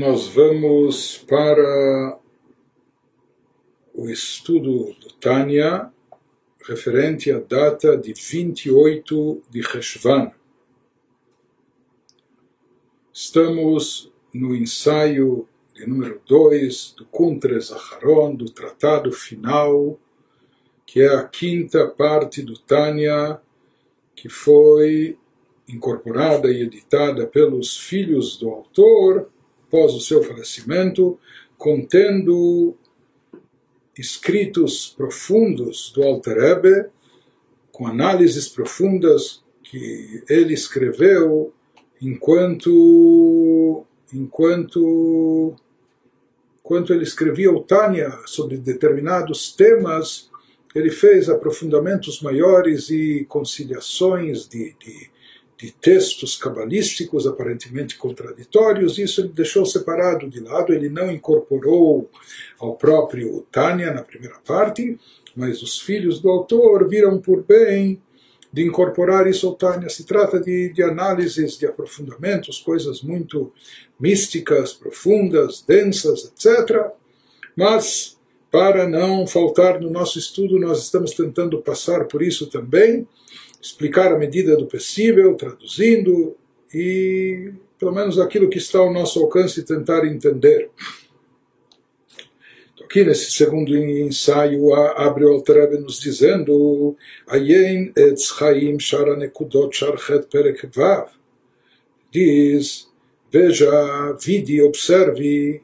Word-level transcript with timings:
nós 0.00 0.28
vamos 0.28 1.18
para 1.28 2.18
o 3.92 4.08
estudo 4.08 4.94
do 4.98 5.12
Tânia 5.20 5.92
referente 6.66 7.30
à 7.30 7.38
data 7.38 7.98
de 7.98 8.14
28 8.14 9.42
de 9.50 9.60
Reshvan. 9.60 10.32
Estamos 13.12 14.10
no 14.32 14.56
ensaio 14.56 15.46
de 15.74 15.86
número 15.86 16.18
2 16.26 16.94
do 16.96 17.04
Kuntres 17.04 17.70
Aharon, 17.70 18.34
do 18.34 18.50
tratado 18.50 19.12
final, 19.12 20.00
que 20.86 21.02
é 21.02 21.14
a 21.14 21.28
quinta 21.28 21.86
parte 21.86 22.40
do 22.40 22.58
Tânia, 22.58 23.38
que 24.16 24.30
foi 24.30 25.18
incorporada 25.68 26.50
e 26.50 26.62
editada 26.62 27.26
pelos 27.26 27.76
filhos 27.76 28.38
do 28.38 28.48
autor 28.48 29.30
após 29.70 29.94
o 29.94 30.00
seu 30.00 30.20
falecimento, 30.24 31.16
contendo 31.56 32.74
escritos 33.96 34.92
profundos 34.96 35.92
do 35.94 36.02
Alter 36.02 36.36
Rebbe, 36.38 36.90
com 37.70 37.86
análises 37.86 38.48
profundas 38.48 39.44
que 39.62 40.24
ele 40.28 40.52
escreveu 40.52 41.52
enquanto 42.02 43.84
enquanto 44.12 45.54
enquanto 46.58 46.92
ele 46.92 47.04
escrevia 47.04 47.52
o 47.52 47.62
Tânia 47.62 48.10
sobre 48.26 48.56
determinados 48.56 49.52
temas, 49.52 50.30
ele 50.74 50.90
fez 50.90 51.28
aprofundamentos 51.28 52.20
maiores 52.20 52.90
e 52.90 53.24
conciliações 53.28 54.48
de, 54.48 54.74
de 54.80 55.10
de 55.60 55.70
textos 55.72 56.36
cabalísticos 56.36 57.26
aparentemente 57.26 57.98
contraditórios, 57.98 58.96
isso 58.96 59.20
ele 59.20 59.28
deixou 59.28 59.66
separado 59.66 60.26
de 60.28 60.40
lado, 60.40 60.72
ele 60.72 60.88
não 60.88 61.12
incorporou 61.12 62.10
ao 62.58 62.76
próprio 62.76 63.46
Tânia 63.52 63.92
na 63.92 64.02
primeira 64.02 64.38
parte, 64.38 64.98
mas 65.36 65.62
os 65.62 65.78
filhos 65.78 66.18
do 66.18 66.30
autor 66.30 66.88
viram 66.88 67.20
por 67.20 67.44
bem 67.44 68.00
de 68.50 68.64
incorporar 68.64 69.26
isso 69.26 69.46
ao 69.46 69.54
Tânia. 69.54 69.90
Se 69.90 70.04
trata 70.04 70.40
de, 70.40 70.72
de 70.72 70.82
análises, 70.82 71.58
de 71.58 71.66
aprofundamentos, 71.66 72.58
coisas 72.58 73.02
muito 73.02 73.52
místicas, 73.98 74.72
profundas, 74.72 75.62
densas, 75.62 76.24
etc. 76.24 76.90
Mas, 77.54 78.18
para 78.50 78.88
não 78.88 79.26
faltar 79.26 79.78
no 79.78 79.90
nosso 79.90 80.18
estudo, 80.18 80.58
nós 80.58 80.82
estamos 80.82 81.12
tentando 81.12 81.60
passar 81.60 82.06
por 82.06 82.22
isso 82.22 82.46
também 82.46 83.06
explicar 83.60 84.12
à 84.12 84.18
medida 84.18 84.56
do 84.56 84.66
possível, 84.66 85.34
traduzindo 85.34 86.36
e, 86.72 87.52
pelo 87.78 87.92
menos, 87.92 88.18
aquilo 88.18 88.48
que 88.48 88.58
está 88.58 88.78
ao 88.78 88.92
nosso 88.92 89.20
alcance, 89.20 89.62
tentar 89.64 90.06
entender. 90.06 90.70
Então, 92.74 92.86
aqui 92.86 93.04
nesse 93.04 93.30
segundo 93.32 93.76
ensaio, 93.76 94.72
abre 94.74 95.24
o 95.24 95.42
nos 95.80 96.00
dizendo 96.00 96.96
Ayen 97.26 97.92
etz 97.96 98.32
shara 98.78 99.16
nekudot 99.16 99.76
sharchet 99.76 100.26
perek 100.30 100.66
vav. 100.74 101.10
Diz, 102.10 102.88
veja, 103.30 104.16
vide, 104.20 104.60
observe, 104.62 105.62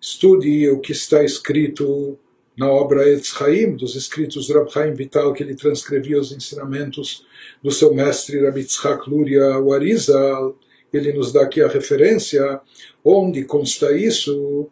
estude 0.00 0.68
o 0.70 0.78
que 0.78 0.92
está 0.92 1.24
escrito 1.24 2.18
na 2.59 2.69
obra 2.69 3.09
Etz 3.09 3.27
Chaim, 3.37 3.75
dos 3.75 3.95
escritos 3.95 4.47
do 4.47 4.53
Rab 4.53 4.71
Chaim 4.71 4.93
Vital, 4.93 5.33
que 5.33 5.43
ele 5.43 5.55
transcrevia 5.55 6.19
os 6.19 6.31
ensinamentos 6.31 7.25
do 7.61 7.71
seu 7.71 7.93
mestre 7.93 8.43
Rabbi 8.43 8.63
Tzchak 8.63 9.09
Luria 9.09 9.59
Warizal, 9.59 10.57
ele 10.93 11.11
nos 11.11 11.33
dá 11.33 11.43
aqui 11.43 11.61
a 11.61 11.67
referência, 11.67 12.61
onde 13.03 13.43
consta 13.43 13.91
isso, 13.91 14.69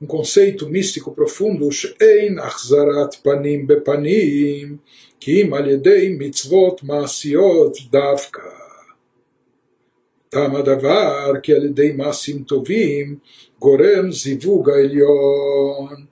um 0.00 0.06
conceito 0.06 0.68
místico 0.68 1.12
profundo, 1.12 1.70
Shein 1.70 2.38
Achzarat 2.38 3.18
Panim 3.22 3.64
Bepanim, 3.64 4.78
Kim 5.18 5.54
Aledei 5.54 6.14
Mitzvot 6.16 6.84
Maasiot 6.84 7.88
Davka. 7.90 8.62
Tam 10.32 10.56
הדבר 10.56 11.32
כי 11.42 11.54
על 11.54 11.64
ידי 11.64 11.92
מעשים 11.92 12.42
טובים 12.42 13.16
גורם 13.58 14.12
זיווג 14.12 14.70
העליון 14.70 16.06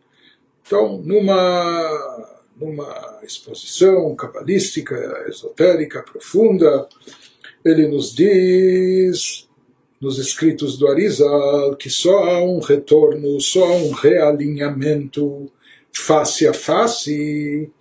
então, 0.65 0.99
numa, 1.03 2.41
numa 2.59 3.19
exposição 3.21 4.15
cabalística, 4.15 5.25
esotérica, 5.29 6.01
profunda, 6.01 6.87
ele 7.63 7.87
nos 7.87 8.15
diz, 8.15 9.47
nos 10.01 10.17
escritos 10.17 10.75
do 10.75 10.87
Arizal, 10.87 11.75
que 11.75 11.87
só 11.87 12.17
há 12.23 12.43
um 12.43 12.59
retorno, 12.59 13.39
só 13.39 13.63
há 13.63 13.73
um 13.73 13.91
realinhamento 13.91 15.51
face 15.93 16.47
a 16.47 16.53
face. 16.53 17.71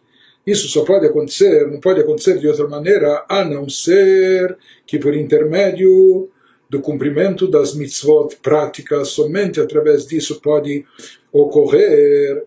Isso 0.47 0.69
só 0.69 0.85
pode 0.85 1.07
acontecer, 1.07 1.67
não 1.71 1.81
pode 1.81 2.01
acontecer 2.01 2.39
de 2.39 2.47
outra 2.47 2.69
maneira, 2.69 3.25
a 3.31 3.43
não 3.47 3.67
ser 3.67 4.59
que 4.87 4.99
por 4.99 5.17
intermédio 5.17 6.29
do 6.69 6.83
cumprimento 6.83 7.49
das 7.49 7.75
mitzvot 7.75 8.37
práticas, 8.43 9.09
somente 9.09 9.59
através 9.59 10.07
disso 10.07 10.39
pode 10.43 10.85
ocorrer 11.33 12.47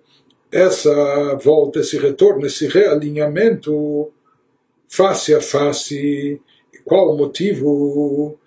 essa 0.52 1.36
volta, 1.36 1.80
esse 1.80 1.98
retorno, 1.98 2.46
esse 2.46 2.68
realinhamento 2.68 4.12
face 4.88 5.34
a 5.34 5.42
face. 5.42 6.42
Qual 6.86 7.14
o 7.14 7.18
motivo? 7.18 8.38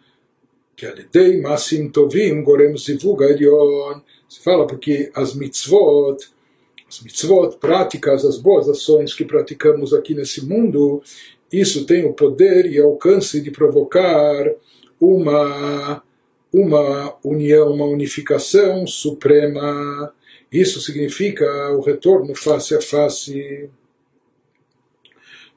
Que 0.74 0.86
alidei 0.86 1.40
masim 1.40 1.90
tovim 1.90 2.42
gorem 2.42 2.76
zivug. 2.76 3.22
Se 4.28 4.40
fala 4.40 4.66
porque 4.66 5.10
as 5.14 5.34
mitzvot, 5.34 6.16
as 6.88 7.00
mitzvot 7.02 7.56
práticas, 7.58 8.24
as 8.24 8.38
boas 8.38 8.68
ações 8.68 9.12
que 9.12 9.24
praticamos 9.24 9.92
aqui 9.92 10.14
nesse 10.14 10.46
mundo, 10.46 11.02
isso 11.52 11.84
tem 11.84 12.06
o 12.06 12.12
poder 12.12 12.64
e 12.66 12.80
alcance 12.80 13.40
de 13.40 13.50
provocar 13.50 14.50
uma 15.00 16.02
uma 16.52 17.16
união, 17.22 17.72
uma 17.72 17.84
unificação 17.84 18.84
suprema 18.84 20.12
isso 20.52 20.80
significa 20.80 21.46
o 21.72 21.80
retorno 21.80 22.34
face 22.34 22.74
a 22.74 22.80
face. 22.80 23.70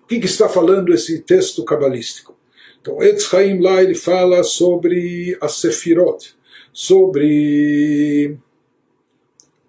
O 0.04 0.08
que, 0.08 0.20
que 0.20 0.26
está 0.26 0.48
falando 0.48 0.94
esse 0.94 1.20
texto 1.20 1.64
cabalístico? 1.64 2.38
Então, 2.80 3.02
Etz 3.02 3.32
lá 3.62 3.82
ele 3.82 3.96
fala 3.96 4.44
sobre 4.44 5.38
as 5.42 5.54
Sefirot, 5.54 6.36
sobre 6.72 8.38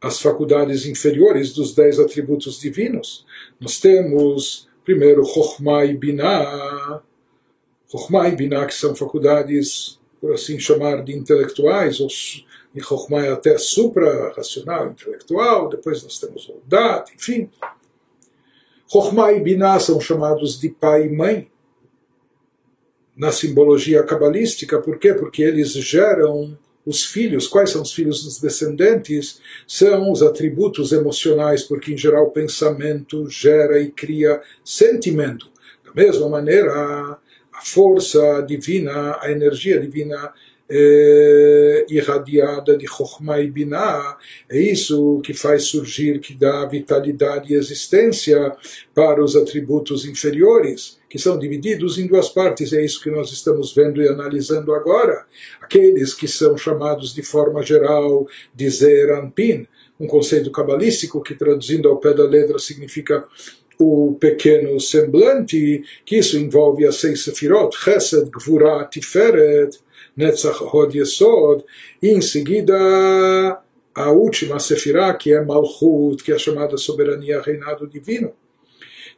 as 0.00 0.20
faculdades 0.20 0.84
inferiores 0.84 1.54
dos 1.54 1.74
dez 1.74 1.98
atributos 1.98 2.60
divinos. 2.60 3.24
Nós 3.58 3.80
temos, 3.80 4.68
primeiro, 4.84 5.24
Chokhmah 5.24 5.86
e 5.86 5.96
Binah. 5.96 7.02
Chokhmah 7.90 8.28
e 8.28 8.36
Binah, 8.36 8.66
que 8.66 8.74
são 8.74 8.94
faculdades, 8.94 9.98
por 10.20 10.34
assim 10.34 10.58
chamar, 10.58 11.02
de 11.02 11.14
intelectuais, 11.14 12.00
ou 12.00 12.08
e 12.74 12.80
Chokhmah 12.82 13.24
é 13.24 13.32
até 13.32 13.56
supra-racional, 13.56 14.88
intelectual, 14.88 15.68
depois 15.68 16.02
nós 16.02 16.18
temos 16.18 16.48
o 16.48 16.60
Dat, 16.66 17.12
enfim. 17.14 17.48
Chokhmah 18.90 19.32
e 19.32 19.40
Binah 19.40 19.78
são 19.78 20.00
chamados 20.00 20.60
de 20.60 20.68
pai 20.68 21.06
e 21.06 21.12
mãe 21.12 21.50
na 23.16 23.30
simbologia 23.30 24.02
cabalística, 24.02 24.80
por 24.80 24.98
quê? 24.98 25.14
Porque 25.14 25.42
eles 25.42 25.72
geram 25.72 26.58
os 26.84 27.04
filhos, 27.04 27.46
quais 27.46 27.70
são 27.70 27.82
os 27.82 27.92
filhos 27.92 28.24
dos 28.24 28.40
descendentes? 28.40 29.40
São 29.66 30.10
os 30.10 30.22
atributos 30.22 30.92
emocionais, 30.92 31.62
porque 31.62 31.94
em 31.94 31.96
geral 31.96 32.24
o 32.24 32.30
pensamento 32.30 33.28
gera 33.30 33.80
e 33.80 33.90
cria 33.90 34.42
sentimento. 34.64 35.48
Da 35.84 35.92
mesma 35.94 36.28
maneira, 36.28 36.72
a 36.72 37.64
força 37.64 38.42
divina, 38.42 39.16
a 39.20 39.30
energia 39.30 39.80
divina 39.80 40.32
é, 40.76 41.86
irradiada 41.88 42.76
de 42.76 42.84
Chokhmah 42.84 43.40
e 43.40 43.48
Binah, 43.48 44.16
é 44.50 44.58
isso 44.58 45.20
que 45.22 45.32
faz 45.32 45.64
surgir, 45.64 46.18
que 46.18 46.34
dá 46.34 46.66
vitalidade 46.66 47.52
e 47.52 47.56
existência 47.56 48.52
para 48.92 49.22
os 49.22 49.36
atributos 49.36 50.04
inferiores, 50.04 50.98
que 51.08 51.16
são 51.16 51.38
divididos 51.38 51.96
em 51.96 52.08
duas 52.08 52.28
partes, 52.28 52.72
é 52.72 52.84
isso 52.84 53.00
que 53.00 53.08
nós 53.08 53.30
estamos 53.30 53.72
vendo 53.72 54.02
e 54.02 54.08
analisando 54.08 54.74
agora. 54.74 55.24
Aqueles 55.60 56.12
que 56.12 56.26
são 56.26 56.56
chamados 56.56 57.14
de 57.14 57.22
forma 57.22 57.62
geral 57.62 58.26
de 58.52 58.68
Zeranpin, 58.68 59.68
um 60.00 60.08
conceito 60.08 60.50
cabalístico 60.50 61.22
que 61.22 61.36
traduzindo 61.36 61.88
ao 61.88 61.98
pé 61.98 62.12
da 62.12 62.24
letra 62.24 62.58
significa 62.58 63.24
o 63.78 64.16
pequeno 64.18 64.80
semblante, 64.80 65.84
que 66.04 66.16
isso 66.16 66.36
envolve 66.36 66.84
as 66.84 66.96
seis 66.96 67.22
sefirot, 67.22 67.76
Chesed, 67.76 68.28
Gvura, 68.30 68.84
Tiferet, 68.84 69.78
Netzach 70.16 70.62
Hod 70.62 70.96
Yesod, 70.96 71.64
e 72.02 72.08
em 72.08 72.20
seguida 72.20 72.74
a 73.94 74.10
última 74.10 74.58
Sefirah, 74.58 75.14
que 75.14 75.32
é 75.32 75.44
Malchut, 75.44 76.22
que 76.22 76.32
é 76.32 76.38
chamada 76.38 76.76
soberania, 76.76 77.40
reinado 77.40 77.86
divino. 77.86 78.32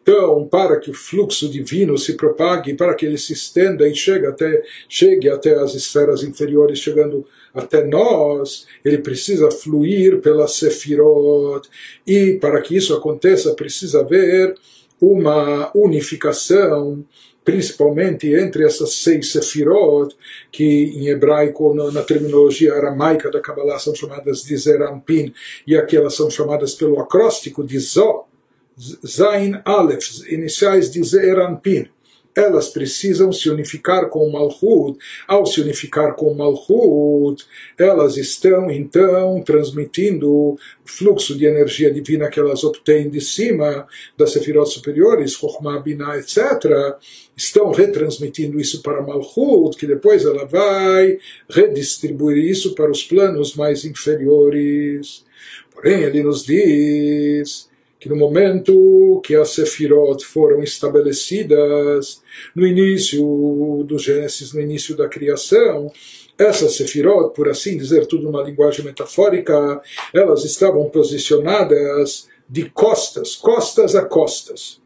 Então, 0.03 0.47
para 0.47 0.79
que 0.79 0.89
o 0.89 0.95
fluxo 0.95 1.49
divino 1.49 1.99
se 1.99 2.15
propague, 2.15 2.75
para 2.75 2.95
que 2.95 3.05
ele 3.05 3.19
se 3.19 3.33
estenda 3.33 3.89
e 3.89 3.95
chegue 3.95 4.25
até, 4.27 4.63
chegue 4.89 5.29
até 5.29 5.55
as 5.55 5.75
esferas 5.75 6.23
inferiores, 6.23 6.79
chegando 6.79 7.27
até 7.53 7.85
nós, 7.85 8.69
ele 8.85 8.99
precisa 8.99 9.51
fluir 9.51 10.21
pela 10.21 10.47
Sefirot. 10.47 11.69
E 12.07 12.35
para 12.35 12.63
que 12.63 12.77
isso 12.77 12.95
aconteça, 12.95 13.55
precisa 13.55 14.01
haver 14.01 14.55
uma 15.01 15.71
unificação 15.75 17.05
principalmente 17.45 18.35
entre 18.35 18.65
essas 18.65 18.95
seis 18.95 19.31
sefirot, 19.31 20.17
que 20.51 20.93
em 20.97 21.07
hebraico, 21.07 21.73
na, 21.73 22.03
terminologia 22.03 22.75
aramaica 22.75 23.31
da 23.31 23.41
Kabbalah, 23.41 23.79
são 23.79 23.95
chamadas 23.95 24.43
de 24.43 24.57
Zerampin, 24.57 25.33
e 25.65 25.77
aqui 25.77 25.97
elas 25.97 26.17
são 26.17 26.29
chamadas 26.29 26.75
pelo 26.75 26.99
acróstico 26.99 27.63
de 27.63 27.79
Zó, 27.79 28.27
Zain 29.07 29.61
Aleph, 29.65 30.29
iniciais 30.29 30.91
de 30.91 31.01
Zerampin 31.05 31.89
elas 32.37 32.69
precisam 32.69 33.33
se 33.33 33.49
unificar 33.49 34.11
com 34.11 34.21
o 34.29 34.31
Malchut. 34.31 34.99
Ao 35.27 35.47
se 35.47 35.63
unificar 35.63 36.15
com 36.15 36.31
o 36.31 36.37
Malchut, 36.37 37.47
elas 37.79 38.19
estão 38.19 38.71
então 38.71 39.43
transmitindo 39.43 40.31
o 40.31 40.59
fluxo 40.85 41.37
de 41.37 41.47
energia 41.47 41.91
divina 41.91 42.29
que 42.29 42.39
elas 42.39 42.63
obtêm 42.63 43.09
de 43.09 43.23
cima 43.23 43.87
das 44.19 44.33
sefirot 44.33 44.71
superiores, 44.71 45.33
Chokhmah, 45.33 45.81
Binah, 45.81 46.19
etc. 46.19 46.97
Estão 47.35 47.73
retransmitindo 47.73 48.61
isso 48.61 48.83
para 48.83 49.01
Malchut, 49.01 49.77
que 49.79 49.87
depois 49.87 50.27
ela 50.27 50.45
vai 50.45 51.19
redistribuir 51.49 52.45
isso 52.45 52.75
para 52.75 52.91
os 52.91 53.03
planos 53.03 53.55
mais 53.55 53.85
inferiores. 53.87 55.25
Porém, 55.73 56.03
ele 56.03 56.23
nos 56.23 56.45
diz 56.45 57.69
que 58.07 58.09
no 58.09 58.17
momento 58.17 59.21
que 59.25 59.35
as 59.35 59.51
Sefirot 59.51 60.25
foram 60.25 60.63
estabelecidas, 60.63 62.23
no 62.55 62.65
início 62.65 63.85
do 63.85 63.99
Gênesis, 63.99 64.53
no 64.53 64.61
início 64.61 64.97
da 64.97 65.09
criação, 65.09 65.91
essas 66.39 66.77
Sefirot, 66.77 67.35
por 67.35 67.49
assim 67.49 67.77
dizer, 67.77 68.07
tudo 68.07 68.25
numa 68.25 68.45
linguagem 68.45 68.85
metafórica, 68.85 69.83
elas 70.15 70.45
estavam 70.45 70.89
posicionadas 70.89 72.29
de 72.49 72.71
costas, 72.71 73.35
costas 73.35 73.97
a 73.97 74.05
costas. 74.05 74.81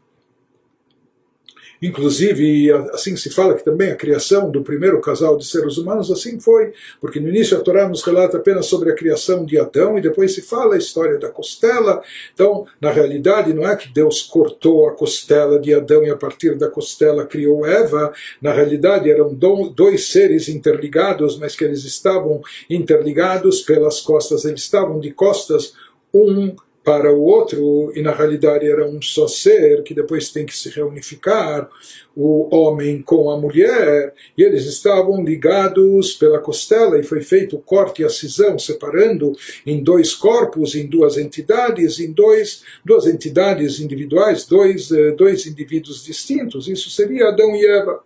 Inclusive, 1.81 2.71
assim 2.93 3.15
se 3.15 3.29
fala 3.29 3.55
que 3.55 3.65
também 3.65 3.91
a 3.91 3.95
criação 3.95 4.51
do 4.51 4.61
primeiro 4.61 5.01
casal 5.01 5.35
de 5.35 5.45
seres 5.45 5.77
humanos 5.77 6.11
assim 6.11 6.39
foi, 6.39 6.73
porque 6.99 7.19
no 7.19 7.29
início 7.29 7.57
a 7.57 7.61
Torá 7.61 7.89
nos 7.89 8.03
relata 8.03 8.37
apenas 8.37 8.67
sobre 8.67 8.91
a 8.91 8.95
criação 8.95 9.43
de 9.43 9.57
Adão 9.57 9.97
e 9.97 10.01
depois 10.01 10.33
se 10.33 10.41
fala 10.41 10.75
a 10.75 10.77
história 10.77 11.17
da 11.17 11.29
costela. 11.29 12.03
Então, 12.33 12.67
na 12.79 12.91
realidade, 12.91 13.53
não 13.53 13.67
é 13.67 13.75
que 13.75 13.91
Deus 13.91 14.21
cortou 14.21 14.87
a 14.87 14.93
costela 14.93 15.59
de 15.59 15.73
Adão 15.73 16.03
e 16.03 16.09
a 16.09 16.15
partir 16.15 16.55
da 16.55 16.69
costela 16.69 17.25
criou 17.25 17.65
Eva. 17.65 18.13
Na 18.41 18.53
realidade, 18.53 19.09
eram 19.09 19.33
dois 19.33 20.11
seres 20.11 20.47
interligados, 20.49 21.37
mas 21.39 21.55
que 21.55 21.63
eles 21.63 21.83
estavam 21.83 22.41
interligados 22.69 23.61
pelas 23.61 24.01
costas, 24.01 24.45
eles 24.45 24.61
estavam 24.61 24.99
de 24.99 25.11
costas 25.11 25.73
um 26.13 26.55
para 26.83 27.13
o 27.13 27.21
outro, 27.21 27.91
e 27.95 28.01
na 28.01 28.11
realidade 28.11 28.67
era 28.67 28.87
um 28.87 29.01
só 29.01 29.27
ser 29.27 29.83
que 29.83 29.93
depois 29.93 30.31
tem 30.31 30.45
que 30.45 30.57
se 30.57 30.69
reunificar, 30.69 31.69
o 32.15 32.53
homem 32.53 33.01
com 33.01 33.29
a 33.29 33.39
mulher, 33.39 34.13
e 34.37 34.43
eles 34.43 34.65
estavam 34.65 35.23
ligados 35.23 36.13
pela 36.13 36.39
costela, 36.39 36.99
e 36.99 37.03
foi 37.03 37.21
feito 37.21 37.55
o 37.55 37.61
corte 37.61 38.01
e 38.01 38.05
a 38.05 38.09
cisão, 38.09 38.59
separando 38.59 39.31
em 39.65 39.81
dois 39.81 40.13
corpos, 40.13 40.75
em 40.75 40.87
duas 40.87 41.17
entidades, 41.17 41.99
em 41.99 42.11
dois, 42.11 42.63
duas 42.83 43.05
entidades 43.05 43.79
individuais, 43.79 44.45
dois, 44.45 44.91
eh, 44.91 45.11
dois 45.11 45.45
indivíduos 45.45 46.03
distintos. 46.03 46.67
Isso 46.67 46.89
seria 46.89 47.29
Adão 47.29 47.55
e 47.55 47.65
Eva. 47.65 48.03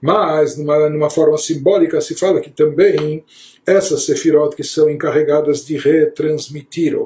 Mas, 0.00 0.56
numa, 0.56 0.88
numa 0.88 1.10
forma 1.10 1.38
simbólica, 1.38 2.00
se 2.00 2.14
fala 2.14 2.40
que 2.40 2.50
também 2.50 3.24
essas 3.66 4.04
sefirot 4.04 4.54
que 4.54 4.62
são 4.62 4.88
encarregadas 4.88 5.66
de 5.66 5.76
retransmitir, 5.76 6.96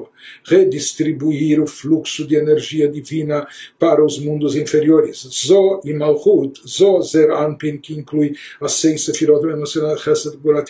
redistribuir 0.45 1.59
o 1.59 1.65
fluxo 1.65 2.27
de 2.27 2.35
energia 2.35 2.87
divina 2.87 3.47
para 3.79 4.05
os 4.05 4.19
mundos 4.19 4.55
inferiores. 4.55 5.27
Zo 5.47 5.81
e 5.83 5.93
Malchut, 5.93 6.61
Zo 6.67 7.01
Zer 7.01 7.31
Anpin, 7.31 7.77
que 7.77 7.93
inclui 7.93 8.35
as 8.59 8.73
seis 8.73 9.03
sefirot 9.03 9.43
emocional 9.47 9.97
Chesed 9.97 10.37
Gurat 10.37 10.69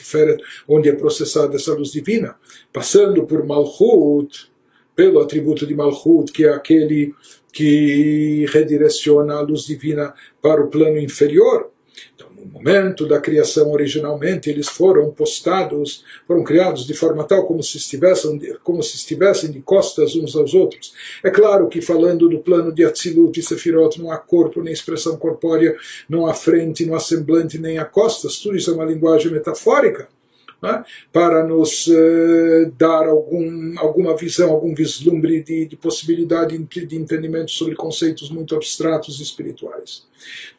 onde 0.67 0.87
é 0.87 0.93
processada 0.93 1.57
essa 1.57 1.73
luz 1.73 1.91
divina. 1.91 2.35
Passando 2.71 3.25
por 3.25 3.45
Malchut, 3.45 4.49
pelo 4.95 5.19
atributo 5.19 5.67
de 5.67 5.75
Malchut, 5.75 6.31
que 6.31 6.45
é 6.45 6.49
aquele 6.49 7.13
que 7.51 8.45
redireciona 8.49 9.35
a 9.35 9.41
luz 9.41 9.65
divina 9.65 10.13
para 10.41 10.63
o 10.63 10.69
plano 10.69 10.97
inferior, 10.97 11.69
momento 12.45 13.07
da 13.07 13.19
criação 13.19 13.71
originalmente 13.71 14.49
eles 14.49 14.67
foram 14.67 15.11
postados, 15.11 16.03
foram 16.27 16.43
criados 16.43 16.85
de 16.85 16.93
forma 16.93 17.23
tal 17.23 17.45
como 17.45 17.61
se 17.61 17.77
estivessem, 17.77 18.39
como 18.63 18.81
se 18.81 18.95
estivessem 18.95 19.51
de 19.51 19.61
costas 19.61 20.15
uns 20.15 20.35
aos 20.35 20.53
outros. 20.53 20.93
É 21.23 21.29
claro 21.29 21.67
que 21.67 21.81
falando 21.81 22.29
do 22.29 22.39
plano 22.39 22.71
de 22.71 22.85
Atzilut 22.85 23.39
e 23.39 23.43
Sefirot 23.43 23.99
não 23.99 24.11
há 24.11 24.17
corpo 24.17 24.61
nem 24.61 24.73
expressão 24.73 25.17
corpórea, 25.17 25.75
não 26.09 26.27
há 26.27 26.33
frente, 26.33 26.85
não 26.85 26.95
há 26.95 26.99
semblante 26.99 27.57
nem 27.57 27.77
há 27.77 27.85
costas, 27.85 28.37
tudo 28.37 28.55
isso 28.55 28.71
é 28.71 28.73
uma 28.73 28.85
linguagem 28.85 29.31
metafórica. 29.31 30.07
Né? 30.61 30.83
para 31.11 31.43
nos 31.43 31.87
uh, 31.87 32.71
dar 32.77 33.07
algum, 33.07 33.73
alguma 33.79 34.15
visão, 34.15 34.51
algum 34.51 34.75
vislumbre 34.75 35.41
de, 35.41 35.65
de 35.65 35.75
possibilidade 35.75 36.55
de 36.55 36.95
entendimento 36.95 37.49
sobre 37.49 37.73
conceitos 37.73 38.29
muito 38.29 38.55
abstratos 38.55 39.19
e 39.19 39.23
espirituais. 39.23 40.03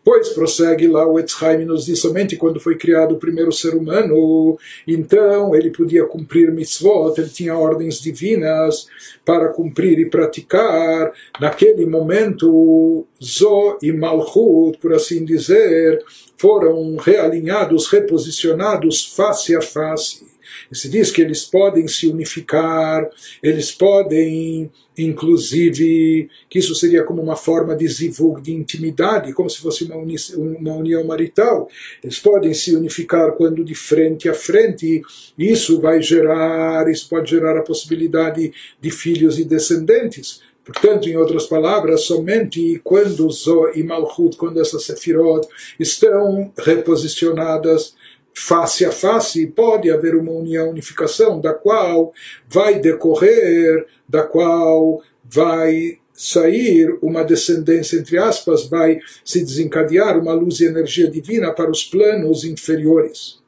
Pois 0.05 0.31
prossegue 0.31 0.89
lá 0.89 1.07
o 1.07 1.19
Etzheim 1.19 1.65
nos 1.65 1.85
diz 1.85 2.01
somente 2.01 2.37
quando 2.37 2.59
foi 2.59 2.77
criado 2.77 3.15
o 3.15 3.19
primeiro 3.19 3.53
ser 3.53 3.75
humano, 3.75 4.59
então 4.87 5.55
ele 5.55 5.71
podia 5.71 6.05
cumprir 6.05 6.51
mitzvot, 6.51 7.15
ele 7.19 7.29
tinha 7.29 7.57
ordens 7.57 8.01
divinas 8.01 8.87
para 9.25 9.49
cumprir 9.49 10.01
e 10.01 10.11
praticar. 10.11 11.13
Naquele 11.41 11.87
momento, 11.87 13.07
Zo 13.23 13.79
e 13.81 13.93
Malchut, 13.93 14.79
por 14.79 14.93
assim 14.93 15.25
dizer, 15.25 16.03
foram 16.37 16.97
realinhados, 16.97 17.87
reposicionados 17.87 19.15
face 19.15 19.55
a 19.55 19.61
face. 19.61 20.32
Se 20.73 20.89
diz 20.89 21.11
que 21.11 21.21
eles 21.21 21.45
podem 21.45 21.87
se 21.87 22.07
unificar, 22.07 23.09
eles 23.43 23.71
podem, 23.71 24.71
inclusive, 24.97 26.31
que 26.49 26.59
isso 26.59 26.75
seria 26.75 27.05
como 27.05 27.21
uma 27.21 27.37
forma 27.37 27.77
de 27.77 27.87
zivug, 27.87 28.41
de 28.41 28.53
intimidade, 28.53 29.33
como 29.33 29.51
se 29.51 29.59
fosse 29.59 29.85
uma, 29.85 29.97
uni 29.97 30.17
uma 30.37 30.75
união 30.75 31.05
marital. 31.05 31.69
Eles 32.03 32.19
podem 32.19 32.55
se 32.55 32.75
unificar 32.75 33.33
quando 33.33 33.65
de 33.65 33.75
frente 33.75 34.29
a 34.29 34.35
frente, 34.35 35.03
isso 35.39 35.81
vai 35.81 36.01
gerar, 36.01 36.89
isso 36.89 37.09
pode 37.09 37.31
gerar 37.31 37.57
a 37.59 37.63
possibilidade 37.63 38.53
de 38.81 38.91
filhos 38.91 39.39
e 39.39 39.45
descendentes. 39.45 40.41
Portanto, 40.65 41.09
em 41.09 41.17
outras 41.17 41.47
palavras, 41.47 42.05
somente 42.05 42.81
quando 42.85 43.29
Zo 43.31 43.73
e 43.75 43.83
Malchut, 43.83 44.37
quando 44.37 44.61
essas 44.61 44.85
Sefirot 44.85 45.47
estão 45.79 46.53
reposicionadas 46.57 47.95
face 48.35 48.85
a 48.85 48.91
face, 48.91 49.47
pode 49.47 49.91
haver 49.91 50.15
uma 50.15 50.33
união, 50.33 50.71
unificação, 50.71 51.41
da 51.41 51.53
qual 51.53 52.13
vai 52.49 52.79
decorrer, 52.79 53.87
da 54.09 54.23
qual 54.23 55.03
vai 55.25 55.99
sair 56.13 56.99
uma 57.03 57.25
descendência, 57.25 57.97
entre 57.97 58.19
aspas, 58.19 58.67
vai 58.67 59.01
se 59.25 59.43
desencadear 59.43 60.19
uma 60.19 60.33
luz 60.33 60.61
e 60.61 60.67
energia 60.67 61.11
divina 61.11 61.53
para 61.53 61.71
os 61.71 61.85
planos 61.85 62.45
inferiores. 62.45 63.41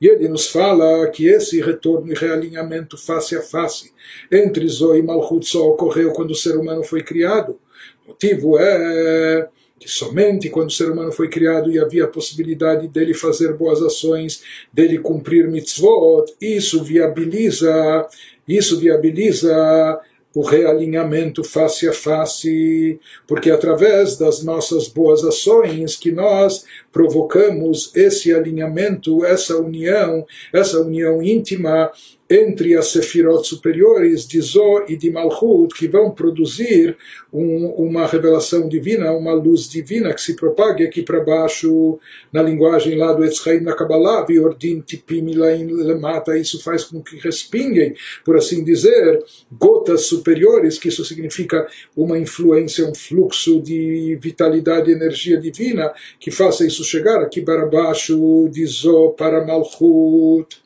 E 0.00 0.08
ele 0.08 0.28
nos 0.28 0.48
fala 0.48 1.08
que 1.10 1.28
esse 1.28 1.60
retorno 1.60 2.10
e 2.10 2.14
realinhamento 2.14 2.98
face 2.98 3.36
a 3.36 3.40
face 3.40 3.92
entre 4.30 4.66
Zoe 4.66 4.98
e 4.98 5.02
Malchut 5.02 5.46
só 5.46 5.68
ocorreu 5.68 6.12
quando 6.12 6.32
o 6.32 6.34
ser 6.34 6.56
humano 6.56 6.82
foi 6.82 7.02
criado. 7.02 7.58
O 8.04 8.08
motivo 8.08 8.58
é 8.58 9.48
que 9.82 9.90
somente 9.90 10.48
quando 10.48 10.68
o 10.68 10.72
ser 10.72 10.90
humano 10.90 11.10
foi 11.10 11.28
criado 11.28 11.70
e 11.70 11.78
havia 11.78 12.04
a 12.04 12.08
possibilidade 12.08 12.86
dele 12.86 13.12
fazer 13.12 13.52
boas 13.54 13.82
ações, 13.82 14.42
dele 14.72 14.98
cumprir 14.98 15.48
mitzvot, 15.48 16.32
isso 16.40 16.84
viabiliza, 16.84 18.06
isso 18.46 18.78
viabiliza 18.78 20.00
o 20.34 20.42
realinhamento 20.42 21.42
face 21.42 21.88
a 21.88 21.92
face, 21.92 22.98
porque 23.26 23.50
através 23.50 24.16
das 24.16 24.42
nossas 24.42 24.88
boas 24.88 25.24
ações 25.24 25.96
que 25.96 26.12
nós 26.12 26.64
provocamos 26.92 27.90
esse 27.96 28.32
alinhamento, 28.32 29.24
essa 29.24 29.56
união, 29.56 30.24
essa 30.52 30.80
união 30.80 31.22
íntima 31.22 31.90
entre 32.32 32.74
as 32.76 32.86
sefirot 32.86 33.46
superiores 33.46 34.26
de 34.26 34.40
Zó 34.40 34.86
e 34.88 34.96
de 34.96 35.10
Malchut, 35.10 35.74
que 35.74 35.86
vão 35.86 36.10
produzir 36.10 36.96
um, 37.30 37.66
uma 37.76 38.06
revelação 38.06 38.66
divina, 38.68 39.12
uma 39.12 39.34
luz 39.34 39.68
divina 39.68 40.14
que 40.14 40.20
se 40.20 40.34
propague 40.34 40.82
aqui 40.82 41.02
para 41.02 41.20
baixo, 41.20 41.98
na 42.32 42.42
linguagem 42.42 42.96
lá 42.96 43.12
do 43.12 43.22
Etzraim 43.22 43.60
na 43.60 43.74
Kabbalah, 43.74 44.24
Viordin 44.24 44.80
Tipim 44.80 45.26
Lemata, 45.34 46.38
isso 46.38 46.62
faz 46.62 46.84
com 46.84 47.02
que 47.02 47.16
respinguem, 47.16 47.94
por 48.24 48.36
assim 48.36 48.64
dizer, 48.64 49.22
gotas 49.50 50.06
superiores, 50.06 50.78
que 50.78 50.88
isso 50.88 51.04
significa 51.04 51.66
uma 51.94 52.18
influência, 52.18 52.88
um 52.88 52.94
fluxo 52.94 53.60
de 53.60 54.16
vitalidade 54.20 54.90
e 54.90 54.94
energia 54.94 55.36
divina, 55.36 55.92
que 56.18 56.30
faça 56.30 56.64
isso 56.66 56.81
chegar 56.82 57.20
aqui 57.20 57.40
para 57.40 57.66
baixo 57.66 58.48
de 58.50 58.64
Zó 58.66 59.08
para 59.08 59.44
Malchut. 59.44 60.62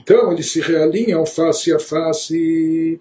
Então 0.00 0.32
eles 0.32 0.50
se 0.50 0.60
realinham 0.60 1.24
face 1.26 1.72
a 1.72 1.78
face. 1.78 3.00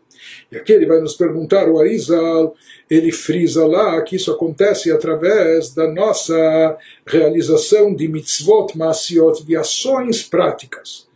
E 0.51 0.57
aqui 0.57 0.73
ele 0.73 0.85
vai 0.85 0.99
nos 0.99 1.13
perguntar, 1.13 1.69
o 1.69 1.79
Arizal, 1.79 2.55
ele 2.89 3.11
frisa 3.11 3.65
lá 3.65 4.01
que 4.01 4.15
isso 4.15 4.31
acontece 4.31 4.91
através 4.91 5.73
da 5.73 5.87
nossa 5.91 6.77
realização 7.05 7.93
de 7.93 8.07
mitzvot 8.07 8.77
maasiot, 8.77 9.45
de 9.45 9.55
ações 9.55 10.23
práticas. 10.23 11.07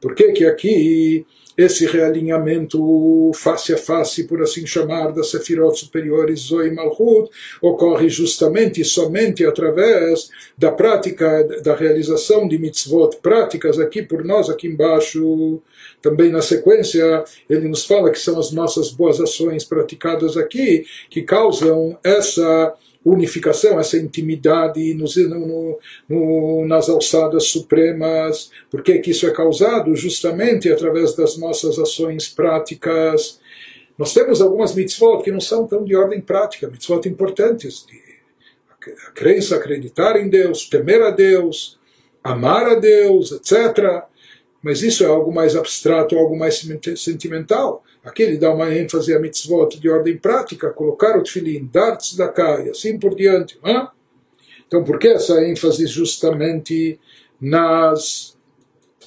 Por 0.00 0.14
que 0.14 0.32
que 0.32 0.44
aqui 0.44 1.26
esse 1.60 1.86
realinhamento 1.86 3.30
face 3.34 3.72
a 3.72 3.76
face, 3.76 4.24
por 4.24 4.40
assim 4.42 4.66
chamar, 4.66 5.12
das 5.12 5.30
sefirot 5.30 5.78
superiores 5.78 6.40
Zoe 6.40 6.70
Malchut, 6.70 7.30
ocorre 7.60 8.08
justamente 8.08 8.84
somente 8.84 9.44
através 9.44 10.30
da 10.56 10.72
prática, 10.72 11.44
da 11.62 11.74
realização 11.74 12.48
de 12.48 12.58
mitzvot 12.58 13.16
práticas 13.22 13.78
aqui 13.78 14.02
por 14.02 14.24
nós, 14.24 14.48
aqui 14.48 14.68
embaixo. 14.68 15.60
Também 16.00 16.30
na 16.30 16.40
sequência, 16.40 17.24
ele 17.48 17.68
nos 17.68 17.84
fala 17.84 18.10
que 18.10 18.18
são 18.18 18.38
as 18.38 18.52
nossas 18.52 18.90
boas 18.90 19.20
ações 19.20 19.64
praticadas 19.64 20.36
aqui 20.36 20.84
que 21.10 21.22
causam 21.22 21.98
essa 22.02 22.74
unificação, 23.04 23.80
essa 23.80 23.96
intimidade 23.96 24.94
no, 24.94 25.06
no, 25.28 25.78
no, 26.08 26.66
nas 26.66 26.88
alçadas 26.88 27.44
supremas. 27.46 28.50
Por 28.70 28.82
que, 28.82 28.98
que 28.98 29.10
isso 29.10 29.26
é 29.26 29.30
causado? 29.30 29.94
Justamente 29.96 30.70
através 30.70 31.14
das 31.14 31.36
nossas 31.38 31.78
ações 31.78 32.28
práticas. 32.28 33.40
Nós 33.96 34.12
temos 34.12 34.40
algumas 34.40 34.74
mitzvot 34.74 35.22
que 35.22 35.32
não 35.32 35.40
são 35.40 35.66
tão 35.66 35.84
de 35.84 35.94
ordem 35.94 36.20
prática, 36.20 36.68
mitzvot 36.68 37.06
importantes, 37.08 37.84
de 37.86 38.10
a 39.06 39.10
crença, 39.12 39.56
acreditar 39.56 40.16
em 40.16 40.28
Deus, 40.28 40.66
temer 40.66 41.02
a 41.02 41.10
Deus, 41.10 41.78
amar 42.24 42.66
a 42.66 42.74
Deus, 42.76 43.30
etc. 43.32 44.04
Mas 44.62 44.82
isso 44.82 45.04
é 45.04 45.06
algo 45.06 45.32
mais 45.32 45.54
abstrato, 45.54 46.16
algo 46.16 46.38
mais 46.38 46.66
sentimental. 46.96 47.84
Aqui 48.02 48.22
ele 48.22 48.38
dá 48.38 48.52
uma 48.52 48.74
ênfase 48.74 49.14
a 49.14 49.18
mitzvot 49.18 49.78
de 49.78 49.88
ordem 49.88 50.16
prática, 50.16 50.70
colocar 50.70 51.18
o 51.18 51.22
tefilim, 51.22 51.68
dar 51.70 51.96
tzedakah 51.96 52.62
e 52.64 52.70
assim 52.70 52.98
por 52.98 53.14
diante. 53.14 53.58
Hein? 53.64 53.88
Então, 54.66 54.82
por 54.82 54.98
que 54.98 55.08
essa 55.08 55.44
ênfase 55.44 55.86
justamente 55.86 56.98
nas, 57.38 58.38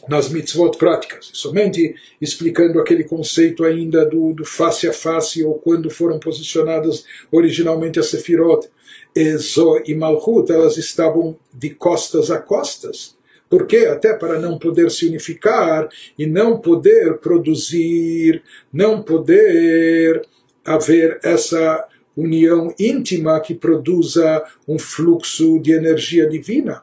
nas 0.08 0.30
mitzvot 0.30 0.78
práticas? 0.78 1.32
Somente 1.34 1.96
explicando 2.22 2.80
aquele 2.80 3.04
conceito 3.04 3.64
ainda 3.64 4.06
do, 4.06 4.34
do 4.34 4.46
face 4.46 4.88
a 4.88 4.94
face, 4.94 5.44
ou 5.44 5.56
quando 5.56 5.90
foram 5.90 6.20
posicionadas 6.20 7.04
originalmente 7.32 8.00
as 8.00 8.08
sefirot, 8.08 8.70
Ezo 9.16 9.82
e 9.86 9.96
Malchut, 9.96 10.52
elas 10.52 10.78
estavam 10.78 11.36
de 11.52 11.72
costas 11.72 12.30
a 12.30 12.40
costas 12.40 13.13
porque 13.54 13.86
até 13.86 14.16
para 14.16 14.40
não 14.40 14.58
poder 14.58 14.90
se 14.90 15.06
unificar 15.06 15.88
e 16.18 16.26
não 16.26 16.58
poder 16.58 17.20
produzir, 17.20 18.42
não 18.74 19.04
poder 19.04 20.28
haver 20.66 21.20
essa 21.22 21.88
união 22.18 22.74
íntima 22.80 23.40
que 23.40 23.54
produza 23.54 24.44
um 24.68 24.80
fluxo 24.80 25.60
de 25.60 25.72
energia 25.72 26.28
divina. 26.28 26.82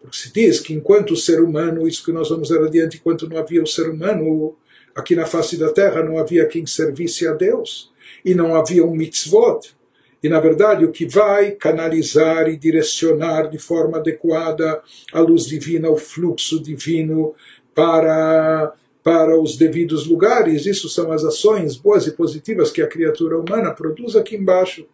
Porque 0.00 0.16
se 0.16 0.32
diz 0.32 0.60
que 0.60 0.72
enquanto 0.72 1.10
o 1.10 1.16
ser 1.16 1.40
humano, 1.40 1.88
isso 1.88 2.04
que 2.04 2.12
nós 2.12 2.28
vamos 2.28 2.50
ver 2.50 2.62
adiante, 2.62 2.98
enquanto 2.98 3.28
não 3.28 3.38
havia 3.38 3.60
o 3.60 3.66
ser 3.66 3.90
humano 3.90 4.54
aqui 4.94 5.16
na 5.16 5.26
face 5.26 5.56
da 5.56 5.72
terra, 5.72 6.04
não 6.04 6.18
havia 6.18 6.46
quem 6.46 6.64
servisse 6.66 7.26
a 7.26 7.32
Deus. 7.32 7.90
E 8.24 8.32
não 8.32 8.54
havia 8.54 8.86
um 8.86 8.94
mitzvot 8.94 9.74
e, 10.22 10.28
na 10.28 10.38
verdade, 10.38 10.84
o 10.84 10.92
que 10.92 11.04
vai 11.04 11.50
canalizar 11.50 12.48
e 12.48 12.56
direcionar 12.56 13.50
de 13.50 13.58
forma 13.58 13.98
adequada 13.98 14.80
a 15.12 15.20
luz 15.20 15.46
divina, 15.46 15.90
o 15.90 15.96
fluxo 15.96 16.62
divino 16.62 17.34
para, 17.74 18.72
para 19.02 19.38
os 19.38 19.56
devidos 19.56 20.06
lugares, 20.06 20.64
isso 20.64 20.88
são 20.88 21.10
as 21.10 21.24
ações 21.24 21.76
boas 21.76 22.06
e 22.06 22.12
positivas 22.12 22.70
que 22.70 22.80
a 22.80 22.86
criatura 22.86 23.36
humana 23.36 23.72
produz 23.72 24.14
aqui 24.14 24.36
embaixo. 24.36 24.86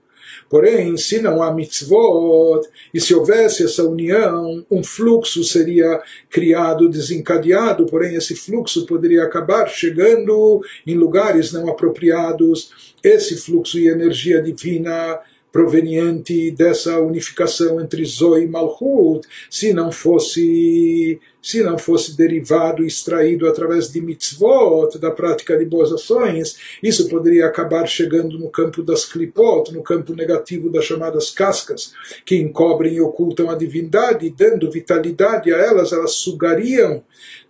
Porém, 0.49 0.97
se 0.97 1.21
não 1.21 1.43
há 1.43 1.53
mitzvot, 1.53 2.67
e 2.93 3.01
se 3.01 3.15
houvesse 3.15 3.65
essa 3.65 3.85
união, 3.85 4.65
um 4.71 4.83
fluxo 4.83 5.45
seria 5.45 6.01
criado, 6.31 6.89
desencadeado, 6.89 7.87
porém 7.87 8.15
esse 8.15 8.35
fluxo 8.35 8.87
poderia 8.87 9.25
acabar 9.25 9.69
chegando 9.69 10.61
em 10.87 10.95
lugares 10.95 11.53
não 11.53 11.69
apropriados. 11.69 12.95
Esse 13.03 13.37
fluxo 13.37 13.79
e 13.79 13.89
energia 13.89 14.43
divina 14.43 15.21
proveniente 15.51 16.51
dessa 16.51 17.01
unificação 17.01 17.81
entre 17.81 18.05
Zoe 18.05 18.45
e 18.45 18.49
Malchut, 18.49 19.27
se 19.51 19.73
não 19.73 19.91
fosse 19.91 21.19
se 21.41 21.63
não 21.63 21.79
fosse 21.79 22.15
derivado 22.15 22.85
extraído 22.85 23.49
através 23.49 23.91
de 23.91 24.03
mitzvot, 24.03 24.99
da 24.99 25.11
prática 25.11 25.57
de 25.57 25.65
boas 25.65 25.91
ações, 25.91 26.59
isso 26.83 27.09
poderia 27.09 27.47
acabar 27.47 27.87
chegando 27.87 28.39
no 28.39 28.51
campo 28.51 28.83
das 28.83 29.07
klipot, 29.07 29.73
no 29.73 29.83
campo 29.83 30.15
negativo 30.15 30.69
das 30.69 30.85
chamadas 30.85 31.31
cascas, 31.31 31.95
que 32.27 32.37
encobrem 32.37 32.95
e 32.95 33.01
ocultam 33.01 33.49
a 33.49 33.55
divindade, 33.55 34.29
dando 34.29 34.71
vitalidade 34.71 35.51
a 35.55 35.57
elas, 35.57 35.93
elas 35.93 36.13
sugariam 36.13 37.03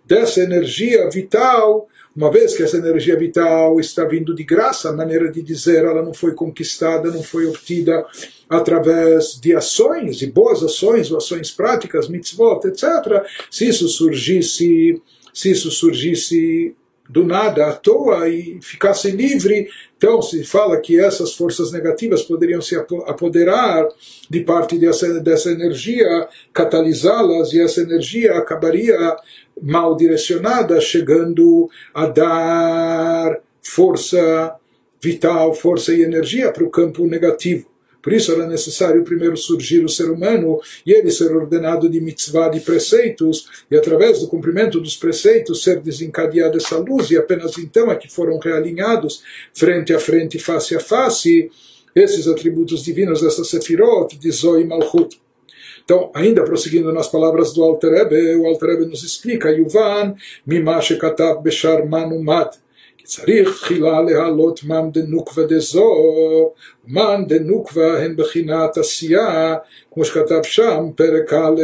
dessa 0.05 0.39
energia 0.39 1.09
vital 1.09 1.88
uma 2.15 2.31
vez 2.31 2.55
que 2.55 2.63
essa 2.63 2.77
energia 2.77 3.17
vital 3.17 3.79
está 3.79 4.03
vindo 4.03 4.33
de 4.33 4.43
graça, 4.43 4.89
a 4.89 4.93
maneira 4.93 5.31
de 5.31 5.41
dizer, 5.41 5.85
ela 5.85 6.01
não 6.01 6.13
foi 6.13 6.33
conquistada, 6.33 7.11
não 7.11 7.23
foi 7.23 7.45
obtida 7.45 8.05
através 8.49 9.39
de 9.39 9.55
ações, 9.55 10.17
de 10.17 10.27
boas 10.27 10.63
ações, 10.63 11.11
ou 11.11 11.17
ações 11.17 11.51
práticas, 11.51 12.09
mitzvot, 12.09 12.67
etc. 12.67 13.23
Se 13.49 13.67
isso 13.67 13.87
surgisse, 13.87 15.01
se 15.33 15.51
isso 15.51 15.69
surgisse 15.69 16.75
do 17.09 17.23
nada, 17.23 17.67
à 17.67 17.73
toa, 17.73 18.29
e 18.29 18.59
ficasse 18.61 19.09
livre, 19.09 19.67
então 19.97 20.21
se 20.21 20.43
fala 20.43 20.79
que 20.79 20.99
essas 20.99 21.33
forças 21.33 21.71
negativas 21.71 22.21
poderiam 22.21 22.61
se 22.61 22.75
apoderar 22.75 23.87
de 24.29 24.41
parte 24.41 24.77
dessa, 24.77 25.19
dessa 25.19 25.49
energia, 25.49 26.27
catalisá-las, 26.53 27.51
e 27.51 27.59
essa 27.59 27.81
energia 27.81 28.37
acabaria 28.37 28.95
mal 29.61 29.95
direcionada, 29.95 30.79
chegando 30.81 31.69
a 31.93 32.05
dar 32.05 33.39
força 33.61 34.55
vital, 35.01 35.53
força 35.53 35.93
e 35.93 36.01
energia 36.01 36.51
para 36.51 36.63
o 36.63 36.69
campo 36.69 37.05
negativo. 37.07 37.67
Por 38.01 38.13
isso 38.13 38.31
era 38.31 38.47
necessário 38.47 39.03
primeiro 39.03 39.35
surgir 39.35 39.83
o 39.83 39.89
ser 39.89 40.09
humano 40.09 40.59
e 40.85 40.93
ele 40.93 41.11
ser 41.11 41.35
ordenado 41.35 41.89
de 41.89 41.99
mitzvah, 41.99 42.49
de 42.49 42.61
preceitos, 42.61 43.65
e 43.69 43.75
através 43.75 44.21
do 44.21 44.27
cumprimento 44.27 44.79
dos 44.79 44.95
preceitos 44.95 45.63
ser 45.63 45.81
desencadeada 45.81 46.57
essa 46.57 46.77
luz, 46.77 47.11
e 47.11 47.17
apenas 47.17 47.57
então 47.57 47.91
é 47.91 47.95
que 47.95 48.09
foram 48.09 48.39
realinhados 48.39 49.21
frente 49.53 49.93
a 49.93 49.99
frente, 49.99 50.39
face 50.39 50.75
a 50.75 50.79
face, 50.79 51.51
esses 51.93 52.27
atributos 52.27 52.83
divinos 52.83 53.21
dessa 53.21 53.43
Sefirot, 53.43 54.17
de 54.17 54.31
Zoe 54.31 54.63
Malchut. 54.63 55.19
Então, 55.88 56.10
ainda 56.14 56.44
prosseguindo 56.44 56.92
nas 56.92 57.08
palavras 57.08 57.52
do 57.52 57.62
Alter 57.62 57.92
Rebbe, 57.92 58.36
o 58.36 58.46
Alter 58.46 58.70
Rebbe 58.70 58.86
nos 58.86 59.02
explica, 59.04 59.50
Yuvan, 59.50 60.14
mima 60.46 60.80
shekatav 60.80 61.42
beshar 61.42 61.84
manumat, 61.86 62.58
צריך 63.06 63.60
תחילה 63.60 64.02
להעלות 64.02 64.64
מן 64.64 64.90
דנוקבה 64.92 65.42
דזו, 65.42 66.52
מן 66.86 67.24
דנוקבה 67.28 67.98
הן 67.98 68.16
בחינת 68.16 68.78
עשייה, 68.78 69.54
כמו 69.92 70.04
שכתב 70.04 70.42
שם, 70.42 70.90
פרק 70.96 71.32
א'. 71.32 71.62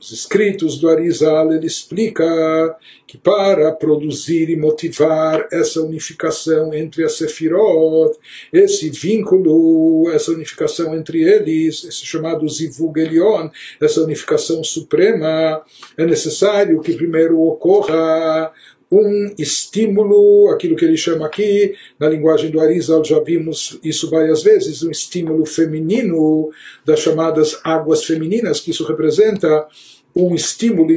Os 0.00 0.10
escritos 0.10 0.78
do 0.78 0.88
Arizal 0.88 1.52
ele 1.52 1.66
explica 1.66 2.76
que 3.06 3.16
para 3.16 3.70
produzir 3.70 4.50
e 4.50 4.56
motivar 4.56 5.46
essa 5.52 5.80
unificação 5.80 6.74
entre 6.74 7.04
as 7.04 7.12
Sefirot, 7.12 8.18
esse 8.52 8.90
vínculo, 8.90 10.10
essa 10.10 10.32
unificação 10.32 10.94
entre 10.96 11.22
eles, 11.22 11.84
esse 11.84 12.04
chamado 12.04 12.48
Zivug 12.48 13.00
Elion, 13.00 13.48
essa 13.80 14.02
unificação 14.02 14.64
suprema, 14.64 15.62
é 15.96 16.04
necessário 16.04 16.80
que 16.80 16.94
primeiro 16.94 17.40
ocorra 17.40 18.52
um 18.94 19.34
estímulo, 19.38 20.48
aquilo 20.50 20.76
que 20.76 20.84
ele 20.84 20.96
chama 20.96 21.26
aqui, 21.26 21.74
na 21.98 22.08
linguagem 22.08 22.50
do 22.50 22.60
Arizal, 22.60 23.04
já 23.04 23.18
vimos 23.20 23.78
isso 23.82 24.08
várias 24.08 24.42
vezes, 24.42 24.82
um 24.82 24.90
estímulo 24.90 25.44
feminino 25.44 26.50
das 26.84 27.00
chamadas 27.00 27.58
águas 27.64 28.04
femininas, 28.04 28.60
que 28.60 28.70
isso 28.70 28.84
representa 28.84 29.66
um 30.14 30.32
estímulo 30.32 30.92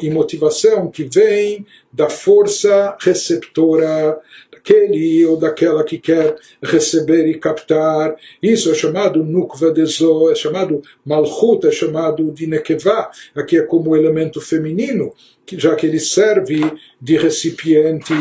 e 0.00 0.08
motivação 0.08 0.88
que 0.88 1.02
vem 1.02 1.66
da 1.92 2.08
força 2.08 2.96
receptora 3.00 4.20
daquele 4.52 5.26
ou 5.26 5.36
daquela 5.36 5.82
que 5.82 5.98
quer 5.98 6.36
receber 6.62 7.26
e 7.26 7.38
captar. 7.38 8.14
Isso 8.40 8.70
é 8.70 8.74
chamado 8.74 9.24
Nukva 9.24 9.72
de 9.72 9.84
Zo, 9.84 10.30
é 10.30 10.36
chamado 10.36 10.80
Malchut, 11.04 11.66
é 11.66 11.72
chamado 11.72 12.30
de 12.30 12.46
Nekevá, 12.46 13.10
aqui 13.34 13.58
é 13.58 13.62
como 13.62 13.96
elemento 13.96 14.40
feminino, 14.40 15.12
já 15.58 15.74
que 15.74 15.86
ele 15.86 16.00
serve 16.00 16.60
de 17.00 17.16
recipiente 17.16 18.12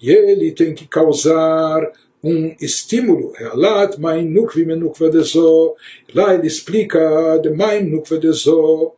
e 0.00 0.10
ele 0.10 0.52
tem 0.52 0.74
que 0.74 0.86
causar 0.86 1.90
um 2.22 2.54
estímulo. 2.60 3.32
Realat 3.32 3.98
Main 3.98 4.28
Nukvi 4.28 4.64
Menukva 4.64 5.10
de 5.10 5.20
Zo. 5.20 5.74
Lá 6.14 6.34
ele 6.34 6.46
explica 6.46 7.38
de 7.42 7.50
Main 7.50 7.84
Nukva 7.84 8.18
de 8.18 8.30
Zo 8.32 8.94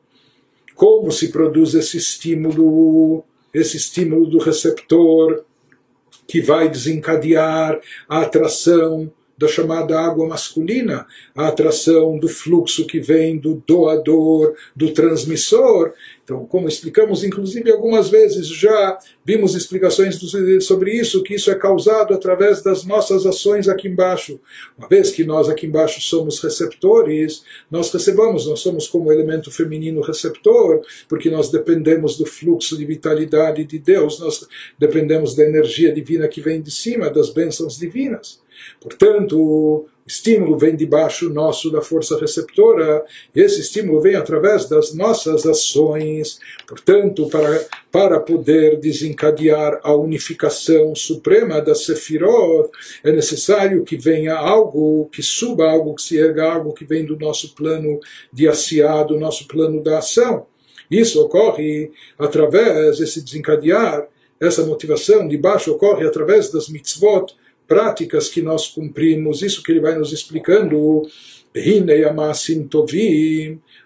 como 0.75 1.13
se 1.13 1.29
produz 1.29 1.75
esse 1.75 1.99
estímulo, 1.99 3.23
esse 3.53 3.77
estímulo 3.77 4.27
do 4.27 4.39
receptor 4.39 5.45
que 6.27 6.41
vai 6.41 6.69
desencadear 6.71 7.81
a 8.09 8.23
atração 8.23 9.13
da 9.41 9.49
chamada 9.49 9.99
água 9.99 10.29
masculina, 10.29 11.07
a 11.35 11.49
atração 11.49 12.19
do 12.19 12.29
fluxo 12.29 12.87
que 12.87 13.01
vem 13.01 13.39
do 13.39 13.63
doador, 13.67 14.55
do 14.77 14.93
transmissor. 14.93 15.95
Então, 16.23 16.45
como 16.45 16.69
explicamos, 16.69 17.25
inclusive, 17.25 17.73
algumas 17.73 18.11
vezes 18.11 18.47
já 18.47 18.99
vimos 19.25 19.55
explicações 19.55 20.21
sobre 20.61 20.93
isso, 20.93 21.23
que 21.23 21.35
isso 21.35 21.51
é 21.51 21.55
causado 21.55 22.13
através 22.13 22.61
das 22.61 22.85
nossas 22.85 23.25
ações 23.25 23.67
aqui 23.67 23.89
embaixo. 23.89 24.39
Uma 24.77 24.87
vez 24.87 25.11
que 25.11 25.25
nós 25.25 25.49
aqui 25.49 25.67
embaixo 25.67 26.03
somos 26.03 26.39
receptores, 26.41 27.43
nós 27.71 27.91
recebamos, 27.91 28.47
nós 28.47 28.61
somos 28.61 28.87
como 28.89 29.11
elemento 29.11 29.51
feminino 29.51 30.03
receptor, 30.03 30.83
porque 31.09 31.31
nós 31.31 31.51
dependemos 31.51 32.19
do 32.19 32.27
fluxo 32.27 32.77
de 32.77 32.85
vitalidade 32.85 33.65
de 33.65 33.79
Deus, 33.79 34.21
nós 34.21 34.47
dependemos 34.79 35.35
da 35.35 35.45
energia 35.45 35.91
divina 35.91 36.29
que 36.29 36.43
vem 36.43 36.61
de 36.61 36.71
cima, 36.71 37.09
das 37.09 37.31
bênçãos 37.31 37.79
divinas. 37.79 38.39
Portanto, 38.81 39.39
o 39.39 39.87
estímulo 40.07 40.59
vem 40.59 40.75
debaixo 40.75 41.29
nosso 41.29 41.71
da 41.71 41.83
força 41.83 42.19
receptora, 42.19 43.05
e 43.35 43.41
esse 43.41 43.61
estímulo 43.61 44.01
vem 44.01 44.17
através 44.17 44.69
das 44.69 44.95
nossas 44.95 45.47
ações. 45.47 46.41
Portanto, 46.67 47.29
para, 47.29 47.67
para 47.93 48.21
poder 48.21 48.81
desencadear 48.81 49.79
a 49.83 49.95
unificação 49.95 50.95
suprema 50.95 51.61
da 51.61 51.75
Sefirot, 51.75 52.71
é 53.05 53.13
necessário 53.13 53.85
que 53.85 53.97
venha 53.97 54.35
algo, 54.35 55.09
que 55.13 55.23
suba 55.23 55.71
algo, 55.71 55.95
que 55.95 56.03
se 56.03 56.19
erga 56.19 56.53
algo 56.53 56.73
que 56.73 56.85
vem 56.85 57.05
do 57.05 57.17
nosso 57.17 57.55
plano 57.55 58.01
de 58.33 58.49
Asiá, 58.49 59.03
do 59.03 59.19
nosso 59.19 59.47
plano 59.47 59.83
da 59.83 59.99
ação. 59.99 60.47
Isso 60.91 61.23
ocorre 61.23 61.93
através, 62.19 62.99
esse 62.99 63.23
desencadear, 63.23 64.09
essa 64.41 64.65
motivação 64.65 65.29
de 65.29 65.37
baixo 65.37 65.71
ocorre 65.71 66.05
através 66.07 66.51
das 66.51 66.69
mitzvot, 66.69 67.37
práticas 67.71 68.29
que 68.29 68.43
nós 68.43 68.67
cumprimos, 68.67 69.43
isso 69.43 69.63
que 69.63 69.71
ele 69.71 69.79
vai 69.79 69.95
nos 69.97 70.13
explicando, 70.13 71.03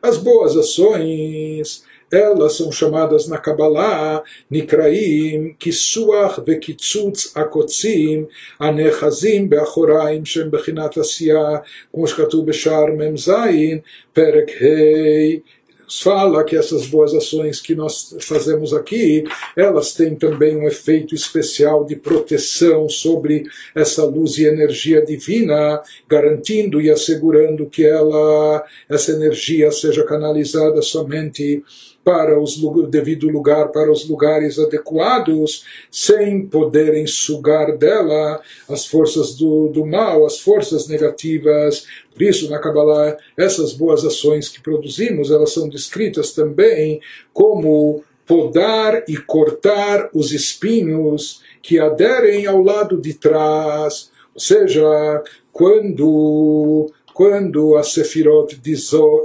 as 0.02 0.16
boas 0.16 0.56
ações, 0.56 1.84
elas 2.10 2.56
são 2.56 2.72
chamadas 2.72 3.28
na 3.28 3.36
Kabbalah 3.36 4.22
Nikraim 4.50 5.54
Kisuach 5.58 6.40
Vekitzutz 6.46 7.36
Akotzim 7.36 8.26
Anechazim 8.58 9.46
Beachoraim 9.48 10.24
Shem 10.24 10.48
Bechinat 10.48 10.96
Asiyah 10.98 11.62
como 11.90 12.06
escatu 12.06 12.42
Beshar 12.42 12.94
Memzain 12.94 13.82
Perek 14.14 14.50
Hei 14.60 15.42
fala 15.88 16.44
que 16.44 16.56
essas 16.56 16.86
boas 16.86 17.14
ações 17.14 17.60
que 17.60 17.74
nós 17.74 18.16
fazemos 18.20 18.72
aqui, 18.72 19.24
elas 19.56 19.92
têm 19.94 20.14
também 20.14 20.56
um 20.56 20.66
efeito 20.66 21.14
especial 21.14 21.84
de 21.84 21.96
proteção 21.96 22.88
sobre 22.88 23.44
essa 23.74 24.04
luz 24.04 24.38
e 24.38 24.44
energia 24.44 25.04
divina, 25.04 25.82
garantindo 26.08 26.80
e 26.80 26.90
assegurando 26.90 27.66
que 27.66 27.84
ela, 27.84 28.64
essa 28.88 29.12
energia 29.12 29.70
seja 29.70 30.04
canalizada 30.04 30.80
somente 30.82 31.62
para 32.04 32.38
o 32.38 32.86
devido 32.86 33.28
lugar, 33.28 33.68
para 33.68 33.90
os 33.90 34.06
lugares 34.06 34.58
adequados, 34.58 35.64
sem 35.90 36.46
poderem 36.46 37.06
sugar 37.06 37.76
dela 37.78 38.40
as 38.68 38.86
forças 38.86 39.34
do, 39.34 39.68
do 39.68 39.86
mal, 39.86 40.26
as 40.26 40.38
forças 40.38 40.86
negativas. 40.86 41.86
Por 42.12 42.22
isso, 42.22 42.50
na 42.50 42.58
Kabbalah, 42.58 43.16
essas 43.36 43.72
boas 43.72 44.04
ações 44.04 44.48
que 44.48 44.60
produzimos, 44.60 45.30
elas 45.30 45.52
são 45.52 45.68
descritas 45.68 46.32
também 46.32 47.00
como 47.32 48.04
podar 48.26 49.04
e 49.08 49.16
cortar 49.16 50.10
os 50.12 50.32
espinhos 50.32 51.42
que 51.62 51.78
aderem 51.78 52.46
ao 52.46 52.62
lado 52.62 53.00
de 53.00 53.14
trás. 53.14 54.10
Ou 54.34 54.40
seja, 54.40 55.22
quando 55.52 56.92
quando 57.14 57.76
as 57.76 57.92
Sefirot 57.92 58.56
de 58.56 58.74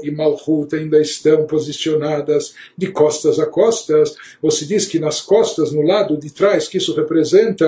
e 0.03 0.11
Malchut 0.11 0.75
ainda 0.75 1.01
estão 1.01 1.47
posicionadas 1.47 2.53
de 2.77 2.91
costas 2.91 3.39
a 3.39 3.47
costas, 3.47 4.15
ou 4.39 4.51
se 4.51 4.67
diz 4.67 4.85
que 4.85 4.99
nas 4.99 5.19
costas, 5.19 5.71
no 5.71 5.81
lado 5.81 6.15
de 6.15 6.29
trás, 6.29 6.67
que 6.67 6.77
isso 6.77 6.93
representa 6.93 7.67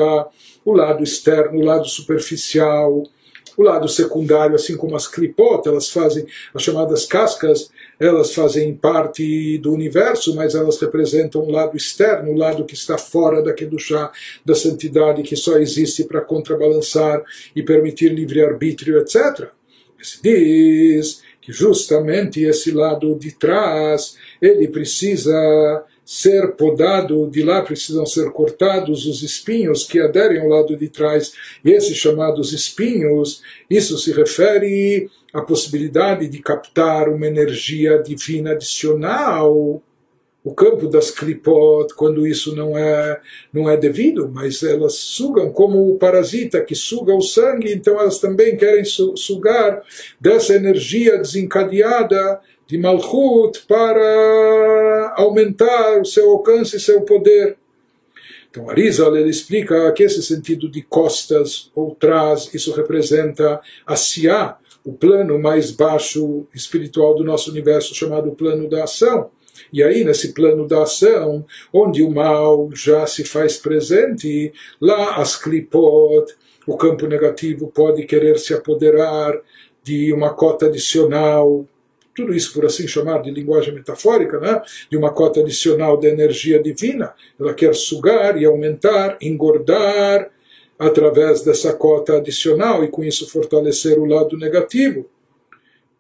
o 0.64 0.74
lado 0.74 1.04
externo, 1.04 1.60
o 1.60 1.66
lado 1.66 1.88
superficial, 1.88 3.04
o 3.58 3.64
lado 3.64 3.90
secundário, 3.90 4.56
assim 4.56 4.78
como 4.78 4.96
as 4.96 5.08
clipot, 5.08 5.68
elas 5.68 5.90
fazem 5.90 6.26
as 6.54 6.62
chamadas 6.62 7.06
cascas, 7.06 7.72
elas 8.00 8.34
fazem 8.34 8.76
parte 8.76 9.58
do 9.58 9.74
universo, 9.74 10.36
mas 10.36 10.54
elas 10.54 10.80
representam 10.80 11.42
o 11.42 11.50
lado 11.52 11.76
externo, 11.76 12.32
o 12.32 12.38
lado 12.38 12.64
que 12.64 12.76
está 12.76 12.96
fora 12.96 13.42
daquele 13.42 13.80
chá 13.80 14.12
da 14.46 14.54
santidade 14.54 15.24
que 15.24 15.36
só 15.36 15.58
existe 15.58 16.04
para 16.04 16.22
contrabalançar 16.22 17.24
e 17.56 17.64
permitir 17.64 18.10
livre-arbítrio, 18.10 19.00
etc 19.00 19.50
se 20.04 20.22
diz 20.22 21.22
que 21.42 21.52
justamente 21.52 22.44
esse 22.44 22.72
lado 22.72 23.16
de 23.18 23.32
trás 23.32 24.16
ele 24.42 24.68
precisa 24.68 25.84
ser 26.06 26.56
podado, 26.56 27.30
de 27.30 27.42
lá 27.42 27.62
precisam 27.62 28.06
ser 28.06 28.32
cortados 28.32 29.06
os 29.06 29.24
espinhos 29.24 29.86
que 29.86 30.00
aderem 30.00 30.42
ao 30.42 30.48
lado 30.48 30.76
de 30.76 30.90
trás, 30.90 31.34
e 31.64 31.72
esses 31.72 31.96
chamados 31.96 32.52
espinhos, 32.52 33.42
isso 33.70 33.98
se 33.98 34.12
refere 34.12 35.10
à 35.34 35.42
possibilidade 35.42 36.28
de 36.28 36.40
captar 36.40 37.08
uma 37.08 37.28
energia 37.28 37.98
divina 38.00 38.52
adicional 38.52 39.82
o 40.44 40.54
campo 40.54 40.88
das 40.88 41.12
clipot, 41.12 41.94
quando 41.96 42.26
isso 42.26 42.56
não 42.56 42.76
é, 42.78 43.22
não 43.54 43.70
é 43.70 43.78
devido, 43.78 44.30
mas 44.34 44.64
elas 44.64 44.96
sugam 44.96 45.52
como 45.52 45.90
o 45.90 45.98
parasita 45.98 46.62
que 46.62 46.74
suga 46.74 47.14
o 47.14 47.22
sangue, 47.22 47.72
então 47.72 48.00
elas 48.00 48.20
também 48.20 48.58
querem 48.58 48.84
sugar 48.84 49.84
dessa 50.20 50.56
energia 50.56 51.18
desencadeada 51.18 52.42
de 52.66 52.78
Malchut 52.78 53.66
para 53.68 55.14
aumentar 55.18 56.02
o 56.02 56.06
seu 56.06 56.32
alcance 56.32 56.78
e 56.78 56.80
seu 56.80 57.02
poder. 57.02 57.58
Então 58.50 58.70
Arizal 58.70 59.16
ele 59.16 59.30
explica 59.30 59.92
que 59.92 60.04
esse 60.04 60.24
sentido 60.24 60.70
de 60.70 60.82
costas 60.82 61.70
ou 61.76 61.94
trás, 61.94 62.50
isso 62.54 62.74
representa 62.74 63.62
a 63.86 63.96
Siá, 63.96 64.58
o 64.84 64.92
plano 64.92 65.38
mais 65.38 65.70
baixo 65.70 66.48
espiritual 66.56 67.14
do 67.14 67.24
nosso 67.24 67.52
universo 67.52 67.94
chamado 67.94 68.32
plano 68.32 68.68
da 68.68 68.86
ação 68.86 69.30
e 69.72 69.82
aí, 69.84 70.04
nesse 70.04 70.34
plano 70.34 70.68
da 70.68 70.84
ação, 70.84 71.46
onde 71.74 72.04
o 72.04 72.12
mal 72.12 72.70
já 72.74 73.06
se 73.08 73.24
faz 73.24 73.58
presente, 73.58 74.52
lá 74.80 75.16
as 75.16 75.36
clipot, 75.36 76.34
o 76.68 76.78
campo 76.78 77.08
negativo 77.08 77.68
pode 77.68 78.06
querer 78.06 78.38
se 78.38 78.54
apoderar 78.54 79.40
de 79.84 80.14
uma 80.14 80.34
cota 80.34 80.68
adicional, 80.68 81.66
tudo 82.16 82.34
isso 82.34 82.54
por 82.54 82.66
assim 82.66 82.88
chamar 82.88 83.22
de 83.22 83.32
linguagem 83.32 83.74
metafórica, 83.74 84.40
né? 84.40 84.62
de 84.90 84.98
uma 84.98 85.12
cota 85.12 85.40
adicional 85.40 85.98
da 85.98 86.08
energia 86.08 86.62
divina. 86.62 87.14
Ela 87.40 87.54
quer 87.54 87.74
sugar 87.74 88.40
e 88.40 88.46
aumentar, 88.46 89.18
engordar 89.22 90.30
através 90.78 91.42
dessa 91.42 91.74
cota 91.74 92.18
adicional 92.18 92.84
e 92.84 92.90
com 92.90 93.04
isso 93.04 93.30
fortalecer 93.30 93.98
o 93.98 94.06
lado 94.06 94.38
negativo. 94.38 95.10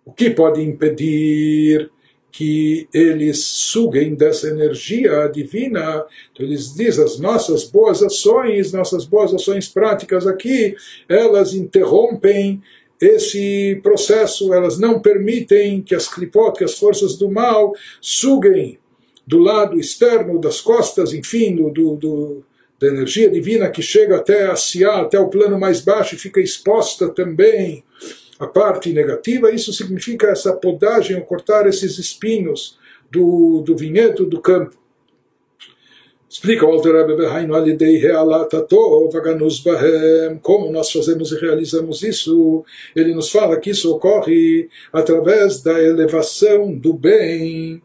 O 0.03 0.11
que 0.11 0.29
pode 0.29 0.61
impedir 0.61 1.89
que 2.31 2.87
eles 2.93 3.43
suguem 3.43 4.15
dessa 4.15 4.47
energia 4.47 5.27
divina. 5.27 6.05
Então 6.31 6.45
eles 6.45 6.73
dizem, 6.73 7.03
as 7.03 7.19
nossas 7.19 7.65
boas 7.65 8.01
ações, 8.01 8.71
nossas 8.71 9.05
boas 9.05 9.33
ações 9.33 9.67
práticas 9.67 10.25
aqui, 10.25 10.75
elas 11.09 11.53
interrompem 11.53 12.61
esse 12.99 13.79
processo, 13.81 14.53
elas 14.53 14.77
não 14.77 14.99
permitem 14.99 15.81
que 15.81 15.95
as 15.95 16.07
clipot, 16.07 16.57
que 16.57 16.63
as 16.63 16.77
forças 16.77 17.17
do 17.17 17.29
mal, 17.29 17.73
suguem 17.99 18.77
do 19.25 19.39
lado 19.39 19.79
externo 19.79 20.39
das 20.39 20.61
costas, 20.61 21.13
enfim, 21.13 21.55
do, 21.55 21.95
do, 21.95 22.43
da 22.79 22.87
energia 22.87 23.29
divina 23.29 23.69
que 23.69 23.81
chega 23.81 24.17
até 24.17 24.47
a 24.47 24.55
Siá, 24.55 25.01
até 25.01 25.19
o 25.19 25.29
plano 25.29 25.59
mais 25.59 25.81
baixo 25.81 26.15
e 26.15 26.19
fica 26.19 26.39
exposta 26.39 27.09
também 27.09 27.83
à 28.41 28.47
parte 28.47 28.91
negativa, 28.91 29.51
isso 29.51 29.71
significa 29.71 30.27
essa 30.27 30.51
podagem, 30.51 31.15
ou 31.15 31.21
cortar 31.21 31.67
esses 31.67 31.99
espinhos 31.99 32.75
do, 33.11 33.61
do 33.61 33.77
vinhedo, 33.77 34.25
do 34.25 34.41
campo. 34.41 34.75
Explica 36.27 36.65
o 36.65 36.81
Rebbe 36.81 37.15
Bahem, 37.17 37.47
como 40.41 40.71
nós 40.71 40.91
fazemos 40.91 41.31
e 41.31 41.39
realizamos 41.39 42.01
isso. 42.01 42.65
Ele 42.95 43.13
nos 43.13 43.29
fala 43.29 43.59
que 43.59 43.69
isso 43.69 43.93
ocorre 43.93 44.69
através 44.91 45.61
da 45.61 45.79
elevação 45.79 46.73
do 46.73 46.93
bem, 46.93 47.79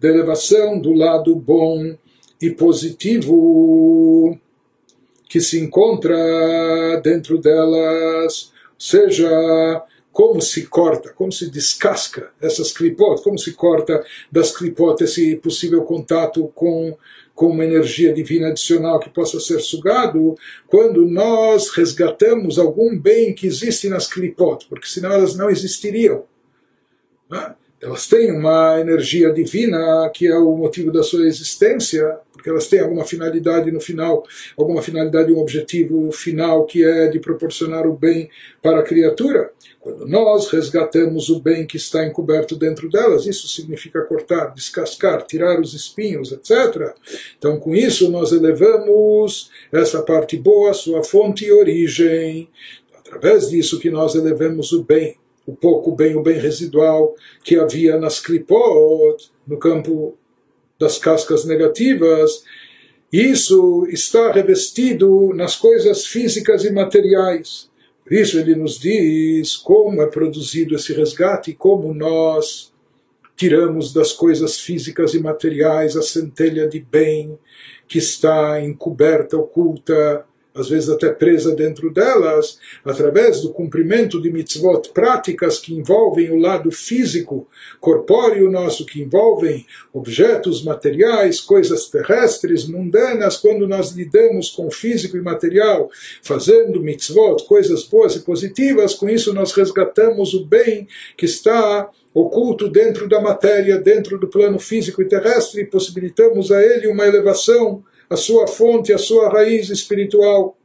da 0.00 0.08
elevação 0.08 0.80
do 0.80 0.94
lado 0.94 1.36
bom 1.36 1.96
e 2.40 2.48
positivo 2.50 4.38
que 5.28 5.40
se 5.40 5.60
encontra 5.60 6.16
dentro 7.02 7.36
delas, 7.36 8.52
seja 8.78 9.28
como 10.18 10.42
se 10.42 10.66
corta, 10.66 11.10
como 11.10 11.30
se 11.30 11.48
descasca 11.48 12.32
essas 12.40 12.72
clipot, 12.72 13.22
como 13.22 13.38
se 13.38 13.52
corta 13.52 14.04
das 14.32 14.50
clipot 14.50 15.00
esse 15.00 15.36
possível 15.36 15.84
contato 15.84 16.50
com, 16.56 16.98
com 17.36 17.46
uma 17.46 17.64
energia 17.64 18.12
divina 18.12 18.48
adicional 18.48 18.98
que 18.98 19.10
possa 19.10 19.38
ser 19.38 19.60
sugado, 19.60 20.34
quando 20.66 21.06
nós 21.06 21.70
resgatamos 21.70 22.58
algum 22.58 22.98
bem 22.98 23.32
que 23.32 23.46
existe 23.46 23.88
nas 23.88 24.12
clipot, 24.12 24.66
porque 24.68 24.88
senão 24.88 25.12
elas 25.12 25.36
não 25.36 25.48
existiriam. 25.48 26.24
Né? 27.30 27.54
Elas 27.80 28.08
têm 28.08 28.32
uma 28.32 28.80
energia 28.80 29.32
divina 29.32 30.10
que 30.12 30.26
é 30.26 30.36
o 30.36 30.56
motivo 30.56 30.90
da 30.90 31.04
sua 31.04 31.28
existência, 31.28 32.18
porque 32.32 32.50
elas 32.50 32.66
têm 32.66 32.80
alguma 32.80 33.04
finalidade 33.04 33.70
no 33.70 33.80
final, 33.80 34.24
alguma 34.56 34.82
finalidade, 34.82 35.32
um 35.32 35.38
objetivo 35.38 36.10
final 36.10 36.66
que 36.66 36.84
é 36.84 37.06
de 37.06 37.20
proporcionar 37.20 37.86
o 37.86 37.96
bem 37.96 38.28
para 38.60 38.80
a 38.80 38.82
criatura. 38.82 39.52
Quando 39.88 40.06
nós 40.06 40.50
resgatamos 40.50 41.30
o 41.30 41.40
bem 41.40 41.66
que 41.66 41.78
está 41.78 42.04
encoberto 42.06 42.54
dentro 42.54 42.90
delas, 42.90 43.24
isso 43.24 43.48
significa 43.48 44.02
cortar, 44.02 44.52
descascar, 44.54 45.26
tirar 45.26 45.58
os 45.58 45.72
espinhos, 45.72 46.30
etc. 46.30 46.94
Então, 47.38 47.58
com 47.58 47.74
isso, 47.74 48.10
nós 48.10 48.30
elevamos 48.30 49.50
essa 49.72 50.02
parte 50.02 50.36
boa, 50.36 50.74
sua 50.74 51.02
fonte 51.02 51.46
e 51.46 51.52
origem. 51.52 52.50
Através 52.98 53.48
disso 53.48 53.80
que 53.80 53.88
nós 53.88 54.14
elevamos 54.14 54.72
o 54.72 54.84
bem, 54.84 55.16
o 55.46 55.56
pouco 55.56 55.90
bem, 55.96 56.14
o 56.14 56.22
bem 56.22 56.38
residual 56.38 57.14
que 57.42 57.58
havia 57.58 57.96
nas 57.96 58.20
clipot, 58.20 59.30
no 59.46 59.56
campo 59.56 60.18
das 60.78 60.98
cascas 60.98 61.46
negativas, 61.46 62.44
isso 63.10 63.86
está 63.88 64.30
revestido 64.32 65.32
nas 65.34 65.56
coisas 65.56 66.04
físicas 66.04 66.62
e 66.66 66.70
materiais. 66.70 67.67
Por 68.08 68.14
isso 68.14 68.38
ele 68.38 68.54
nos 68.54 68.78
diz 68.78 69.54
como 69.54 70.00
é 70.00 70.06
produzido 70.06 70.74
esse 70.74 70.94
resgate 70.94 71.50
e 71.50 71.54
como 71.54 71.92
nós 71.92 72.72
tiramos 73.36 73.92
das 73.92 74.14
coisas 74.14 74.58
físicas 74.58 75.12
e 75.12 75.20
materiais 75.20 75.94
a 75.94 76.00
centelha 76.00 76.66
de 76.66 76.80
bem 76.80 77.38
que 77.86 77.98
está 77.98 78.62
encoberta, 78.62 79.36
oculta 79.36 80.24
às 80.60 80.68
vezes 80.68 80.88
até 80.88 81.10
presa 81.10 81.54
dentro 81.54 81.90
delas, 81.92 82.58
através 82.84 83.40
do 83.40 83.52
cumprimento 83.52 84.20
de 84.20 84.30
mitzvot 84.30 84.90
práticas 84.92 85.58
que 85.58 85.74
envolvem 85.74 86.30
o 86.30 86.38
lado 86.38 86.70
físico, 86.70 87.46
corpóreo 87.80 88.50
nosso, 88.50 88.86
que 88.86 89.00
envolvem 89.00 89.66
objetos 89.92 90.62
materiais, 90.62 91.40
coisas 91.40 91.88
terrestres, 91.88 92.66
mundanas, 92.66 93.36
quando 93.36 93.66
nós 93.66 93.92
lidamos 93.92 94.50
com 94.50 94.70
físico 94.70 95.16
e 95.16 95.20
material, 95.20 95.90
fazendo 96.22 96.82
mitzvot, 96.82 97.44
coisas 97.46 97.84
boas 97.84 98.16
e 98.16 98.20
positivas, 98.20 98.94
com 98.94 99.08
isso 99.08 99.32
nós 99.32 99.52
resgatamos 99.52 100.34
o 100.34 100.44
bem 100.44 100.86
que 101.16 101.24
está 101.24 101.88
oculto 102.12 102.68
dentro 102.68 103.08
da 103.08 103.20
matéria, 103.20 103.78
dentro 103.78 104.18
do 104.18 104.28
plano 104.28 104.58
físico 104.58 105.00
e 105.02 105.08
terrestre, 105.08 105.62
e 105.62 105.66
possibilitamos 105.66 106.50
a 106.50 106.62
ele 106.62 106.88
uma 106.88 107.06
elevação 107.06 107.82
a 108.08 108.16
sua 108.16 108.46
fonte, 108.46 108.92
a 108.92 108.98
sua 108.98 109.28
raiz 109.28 109.70
espiritual. 109.70 110.56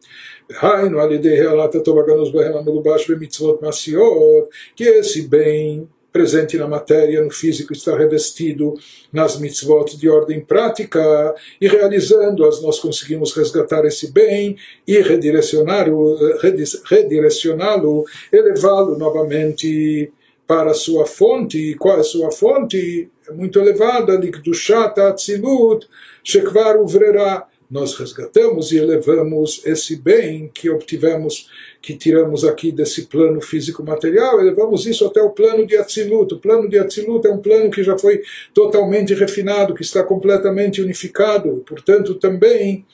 Que 4.76 4.84
esse 4.84 5.24
bem 5.24 5.90
presente 6.12 6.58
na 6.58 6.68
matéria, 6.68 7.24
no 7.24 7.32
físico, 7.32 7.74
está 7.74 7.98
revestido 7.98 8.76
nas 9.12 9.40
mitzvot 9.40 9.98
de 9.98 10.08
ordem 10.08 10.40
prática, 10.40 11.34
e 11.60 11.68
realizando-as 11.68 12.62
nós 12.62 12.80
conseguimos 12.80 13.34
resgatar 13.34 13.84
esse 13.84 14.14
bem 14.14 14.56
e 14.88 15.02
redirecioná-lo, 15.02 16.20
elevá-lo 18.32 18.96
novamente 18.96 20.14
para 20.46 20.70
a 20.72 20.76
sua 20.76 21.08
fonte. 21.08 21.74
Qual 21.76 21.98
é 21.98 22.02
a 22.02 22.04
sua 22.04 22.32
fonte? 22.32 23.10
É 23.28 23.32
muito 23.32 23.58
elevada, 23.60 24.20
Likdushat 24.20 25.00
Atzilut, 25.00 25.88
Shekvar 26.24 26.82
Uvrera. 26.82 27.46
Nós 27.72 27.96
resgatamos 27.96 28.72
e 28.72 28.78
elevamos 28.78 29.66
esse 29.66 29.96
bem 29.96 30.52
que 30.54 30.70
obtivemos, 30.70 31.50
que 31.82 31.96
tiramos 31.96 32.44
aqui 32.44 32.72
desse 32.72 33.08
plano 33.08 33.42
físico-material, 33.42 34.40
elevamos 34.40 34.86
isso 34.86 35.06
até 35.06 35.22
o 35.22 35.32
plano 35.32 35.66
de 35.66 35.76
Atzilut. 35.76 36.34
O 36.34 36.40
plano 36.40 36.70
de 36.70 36.78
Atzilut 36.78 37.26
é 37.26 37.32
um 37.32 37.40
plano 37.40 37.72
que 37.72 37.82
já 37.82 37.98
foi 37.98 38.22
totalmente 38.54 39.14
refinado, 39.14 39.74
que 39.74 39.82
está 39.82 40.04
completamente 40.04 40.82
unificado. 40.82 41.64
Portanto, 41.66 42.16
também 42.16 42.86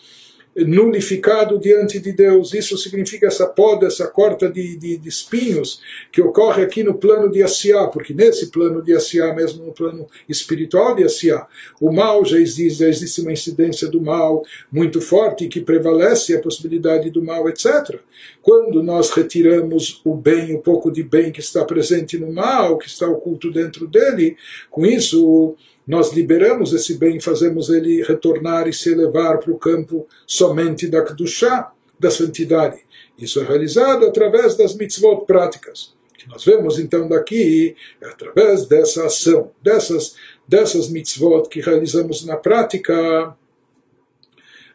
nulificado 0.65 1.59
diante 1.59 1.99
de 1.99 2.11
Deus. 2.11 2.53
Isso 2.53 2.77
significa 2.77 3.27
essa 3.27 3.47
poda, 3.47 3.87
essa 3.87 4.07
corta 4.07 4.49
de, 4.49 4.77
de, 4.77 4.97
de 4.97 5.09
espinhos 5.09 5.81
que 6.11 6.21
ocorre 6.21 6.63
aqui 6.63 6.83
no 6.83 6.95
plano 6.95 7.31
de 7.31 7.43
Asiá, 7.43 7.87
porque 7.87 8.13
nesse 8.13 8.47
plano 8.47 8.81
de 8.81 8.93
Asiá, 8.93 9.33
mesmo 9.33 9.65
no 9.65 9.71
plano 9.71 10.07
espiritual 10.27 10.95
de 10.95 11.03
Asiá, 11.03 11.47
o 11.79 11.91
mal 11.91 12.23
já 12.25 12.37
existe, 12.37 12.79
já 12.79 12.87
existe 12.87 13.21
uma 13.21 13.31
incidência 13.31 13.87
do 13.87 14.01
mal 14.01 14.43
muito 14.71 15.01
forte 15.01 15.47
que 15.47 15.61
prevalece 15.61 16.35
a 16.35 16.41
possibilidade 16.41 17.09
do 17.09 17.23
mal, 17.23 17.47
etc. 17.49 17.99
Quando 18.41 18.81
nós 18.83 19.11
retiramos 19.11 20.01
o 20.03 20.15
bem, 20.15 20.55
o 20.55 20.59
pouco 20.59 20.91
de 20.91 21.03
bem 21.03 21.31
que 21.31 21.39
está 21.39 21.63
presente 21.63 22.17
no 22.17 22.31
mal, 22.31 22.77
que 22.77 22.87
está 22.87 23.07
oculto 23.07 23.51
dentro 23.51 23.87
dele, 23.87 24.35
com 24.69 24.85
isso 24.85 25.55
nós 25.87 26.13
liberamos 26.13 26.73
esse 26.73 26.97
bem, 26.97 27.19
fazemos 27.19 27.69
ele 27.69 28.03
retornar 28.03 28.67
e 28.67 28.73
se 28.73 28.91
elevar 28.91 29.39
para 29.39 29.51
o 29.51 29.57
campo 29.57 30.07
somente 30.25 30.87
da 30.87 31.03
Kedushá, 31.03 31.71
da 31.99 32.11
santidade. 32.11 32.79
Isso 33.17 33.39
é 33.41 33.43
realizado 33.43 34.05
através 34.05 34.55
das 34.55 34.75
mitzvot 34.75 35.25
práticas. 35.25 35.93
Que 36.13 36.27
nós 36.29 36.43
vemos 36.43 36.79
então 36.79 37.07
daqui, 37.07 37.75
é 38.01 38.07
através 38.07 38.65
dessa 38.65 39.05
ação, 39.05 39.51
dessas, 39.61 40.15
dessas 40.47 40.89
mitzvot 40.89 41.47
que 41.49 41.59
realizamos 41.59 42.25
na 42.25 42.37
prática, 42.37 43.35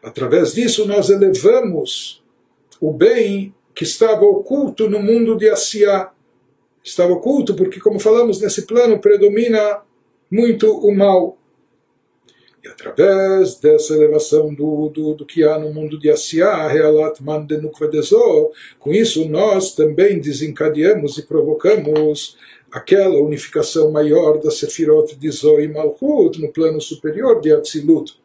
através 0.03 0.53
disso 0.53 0.85
nós 0.85 1.09
elevamos 1.09 2.23
o 2.79 2.91
bem 2.91 3.53
que 3.73 3.83
estava 3.83 4.23
oculto 4.23 4.89
no 4.89 5.01
mundo 5.01 5.37
de 5.37 5.49
Asiá. 5.49 6.11
Estava 6.83 7.13
oculto 7.13 7.55
porque, 7.55 7.79
como 7.79 7.99
falamos, 7.99 8.39
nesse 8.39 8.63
plano 8.63 8.99
predomina 8.99 9.81
muito 10.29 10.71
o 10.71 10.95
mal. 10.95 11.37
E 12.63 12.67
através 12.67 13.59
dessa 13.59 13.93
elevação 13.93 14.51
do, 14.53 14.89
do, 14.89 15.13
do 15.13 15.25
que 15.25 15.43
há 15.43 15.59
no 15.59 15.71
mundo 15.71 15.99
de 15.99 16.09
Asiá, 16.09 16.67
Realat 16.67 17.21
Mandenukvadezo, 17.21 18.51
com 18.79 18.91
isso 18.91 19.29
nós 19.29 19.75
também 19.75 20.19
desencadeamos 20.19 21.17
e 21.19 21.27
provocamos 21.27 22.37
aquela 22.71 23.19
unificação 23.19 23.91
maior 23.91 24.39
da 24.39 24.49
Sefirot 24.49 25.15
de 25.15 25.29
Zoe 25.29 25.65
e 25.65 25.67
Malchut 25.67 26.41
no 26.41 26.51
plano 26.51 26.81
superior 26.81 27.39
de 27.39 27.53
Atzilut. 27.53 28.19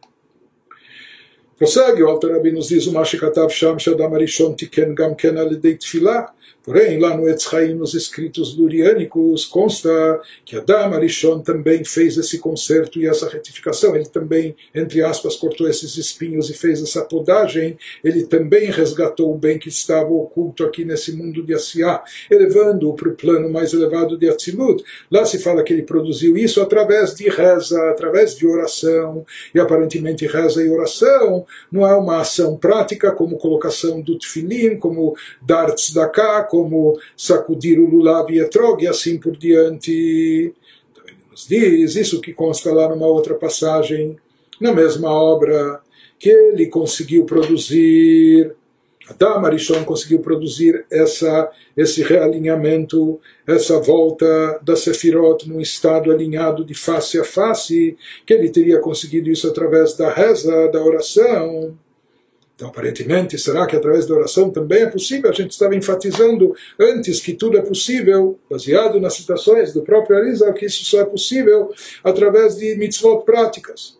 Prossegue, 1.58 2.02
o 2.02 2.08
Alter 2.08 2.32
Rabbi 2.32 2.52
nos 2.52 2.68
diz 2.68 2.86
o 2.86 2.92
Mashikatav 2.92 3.50
Sham 3.50 3.76
Arishon 4.14 4.54
Tiken 4.54 4.94
Gam 4.94 5.14
Ken 5.14 5.36
Alidei 5.36 5.76
Porém, 6.62 6.98
lá 6.98 7.16
no 7.16 7.28
Etzraim, 7.28 7.74
nos 7.74 7.94
escritos 7.94 8.56
luriânicos, 8.56 9.46
consta 9.46 10.20
que 10.44 10.56
Adam 10.56 10.94
Arishon 10.94 11.40
também 11.40 11.84
fez 11.84 12.18
esse 12.18 12.38
conserto 12.38 13.00
e 13.00 13.06
essa 13.06 13.28
retificação. 13.28 13.96
Ele 13.96 14.04
também, 14.04 14.54
entre 14.74 15.02
aspas, 15.02 15.36
cortou 15.36 15.66
esses 15.66 15.96
espinhos 15.96 16.50
e 16.50 16.54
fez 16.54 16.82
essa 16.82 17.02
podagem. 17.02 17.78
Ele 18.04 18.24
também 18.24 18.70
resgatou 18.70 19.32
o 19.32 19.38
bem 19.38 19.58
que 19.58 19.68
estava 19.68 20.10
oculto 20.10 20.62
aqui 20.64 20.84
nesse 20.84 21.12
mundo 21.12 21.42
de 21.42 21.54
Asiá, 21.54 22.02
elevando-o 22.30 22.94
para 22.94 23.08
o 23.08 23.16
plano 23.16 23.50
mais 23.50 23.72
elevado 23.72 24.18
de 24.18 24.28
Atzilut. 24.28 24.84
Lá 25.10 25.24
se 25.24 25.38
fala 25.38 25.64
que 25.64 25.72
ele 25.72 25.82
produziu 25.82 26.36
isso 26.36 26.60
através 26.60 27.14
de 27.14 27.28
reza, 27.28 27.90
através 27.90 28.36
de 28.36 28.46
oração. 28.46 29.24
E 29.54 29.58
aparentemente 29.58 30.26
reza 30.26 30.62
e 30.62 30.68
oração 30.68 31.46
não 31.72 31.86
é 31.86 31.94
uma 31.94 32.20
ação 32.20 32.56
prática 32.56 33.10
como 33.10 33.38
colocação 33.38 34.00
do 34.02 34.18
tefilim, 34.18 34.76
como 34.76 35.16
dar 35.40 35.74
como 36.44 36.98
sacudir 37.16 37.78
o 37.78 37.86
lulav 37.86 38.30
e 38.30 38.40
etrog 38.40 38.82
e 38.82 38.88
assim 38.88 39.18
por 39.18 39.36
diante. 39.36 40.52
Então 40.90 41.04
ele 41.06 41.16
nos 41.30 41.46
diz 41.46 41.96
isso 41.96 42.20
que 42.20 42.32
consta 42.32 42.72
lá 42.72 42.88
numa 42.88 43.06
outra 43.06 43.34
passagem, 43.34 44.16
na 44.60 44.72
mesma 44.72 45.12
obra, 45.12 45.80
que 46.18 46.28
ele 46.28 46.66
conseguiu 46.66 47.24
produzir 47.24 48.54
Adam 49.10 49.44
Arishon 49.44 49.84
conseguiu 49.84 50.20
produzir 50.20 50.84
essa, 50.90 51.50
esse 51.76 52.02
realinhamento, 52.02 53.20
essa 53.46 53.80
volta 53.80 54.60
da 54.62 54.76
Sefirot 54.76 55.48
num 55.48 55.60
estado 55.60 56.12
alinhado 56.12 56.64
de 56.64 56.74
face 56.74 57.18
a 57.18 57.24
face, 57.24 57.96
que 58.24 58.32
ele 58.32 58.50
teria 58.50 58.78
conseguido 58.78 59.28
isso 59.28 59.48
através 59.48 59.96
da 59.96 60.12
reza, 60.12 60.68
da 60.68 60.82
oração. 60.82 61.76
Então, 62.60 62.68
aparentemente, 62.68 63.38
será 63.38 63.66
que 63.66 63.74
através 63.74 64.04
da 64.04 64.14
oração 64.14 64.50
também 64.50 64.82
é 64.82 64.86
possível? 64.86 65.30
A 65.30 65.32
gente 65.32 65.52
estava 65.52 65.74
enfatizando 65.74 66.54
antes 66.78 67.18
que 67.18 67.32
tudo 67.32 67.56
é 67.56 67.62
possível, 67.62 68.38
baseado 68.50 69.00
nas 69.00 69.14
citações 69.14 69.72
do 69.72 69.80
próprio 69.80 70.18
Arizal, 70.18 70.52
que 70.52 70.66
isso 70.66 70.84
só 70.84 71.00
é 71.00 71.06
possível 71.06 71.72
através 72.04 72.56
de 72.56 72.76
mitzvot 72.76 73.24
práticas. 73.24 73.98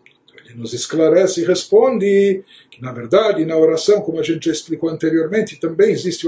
Ele 0.51 0.59
nos 0.59 0.73
esclarece 0.73 1.41
e 1.41 1.45
responde 1.45 2.43
na 2.81 2.91
verdade, 2.91 3.45
na 3.45 3.55
oração, 3.55 4.01
como 4.01 4.19
a 4.19 4.23
gente 4.23 4.47
já 4.47 4.51
explicou 4.51 4.89
anteriormente, 4.89 5.59
também 5.59 5.91
existe 5.91 6.27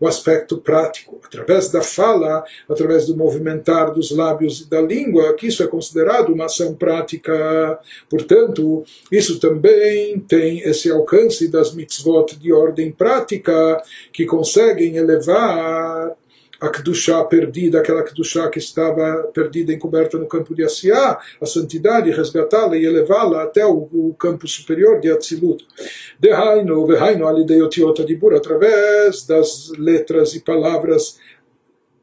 o 0.00 0.06
aspecto 0.06 0.58
prático. 0.58 1.20
Através 1.24 1.72
da 1.72 1.82
fala, 1.82 2.44
através 2.68 3.06
do 3.06 3.16
movimentar 3.16 3.92
dos 3.92 4.12
lábios 4.12 4.60
e 4.60 4.70
da 4.70 4.80
língua, 4.80 5.34
que 5.34 5.48
isso 5.48 5.60
é 5.60 5.66
considerado 5.66 6.32
uma 6.32 6.44
ação 6.44 6.72
prática. 6.72 7.80
Portanto, 8.08 8.84
isso 9.10 9.40
também 9.40 10.20
tem 10.20 10.60
esse 10.60 10.88
alcance 10.88 11.48
das 11.48 11.74
mitzvot 11.74 12.36
de 12.38 12.52
ordem 12.52 12.92
prática, 12.92 13.82
que 14.12 14.24
conseguem 14.24 14.96
elevar 14.96 16.16
a 16.60 16.68
Kedushá 16.68 17.24
perdida, 17.24 17.78
aquela 17.78 18.02
Kedushá 18.02 18.48
que 18.48 18.58
estava 18.58 19.30
perdida, 19.32 19.72
encoberta 19.72 20.18
no 20.18 20.26
campo 20.26 20.54
de 20.54 20.64
Asiá, 20.64 21.18
a 21.40 21.46
santidade, 21.46 22.10
resgatá-la 22.10 22.76
e 22.76 22.84
elevá-la 22.84 23.44
até 23.44 23.64
o, 23.64 23.88
o, 23.92 24.14
campo 24.18 24.48
superior 24.48 25.00
de 25.00 25.10
Atzilut. 25.10 25.64
Dehainu, 26.18 26.84
vehainu 26.86 27.28
alideotiota 27.28 28.04
dibur, 28.04 28.34
através 28.34 29.24
das 29.24 29.70
letras 29.78 30.34
e 30.34 30.40
palavras 30.40 31.18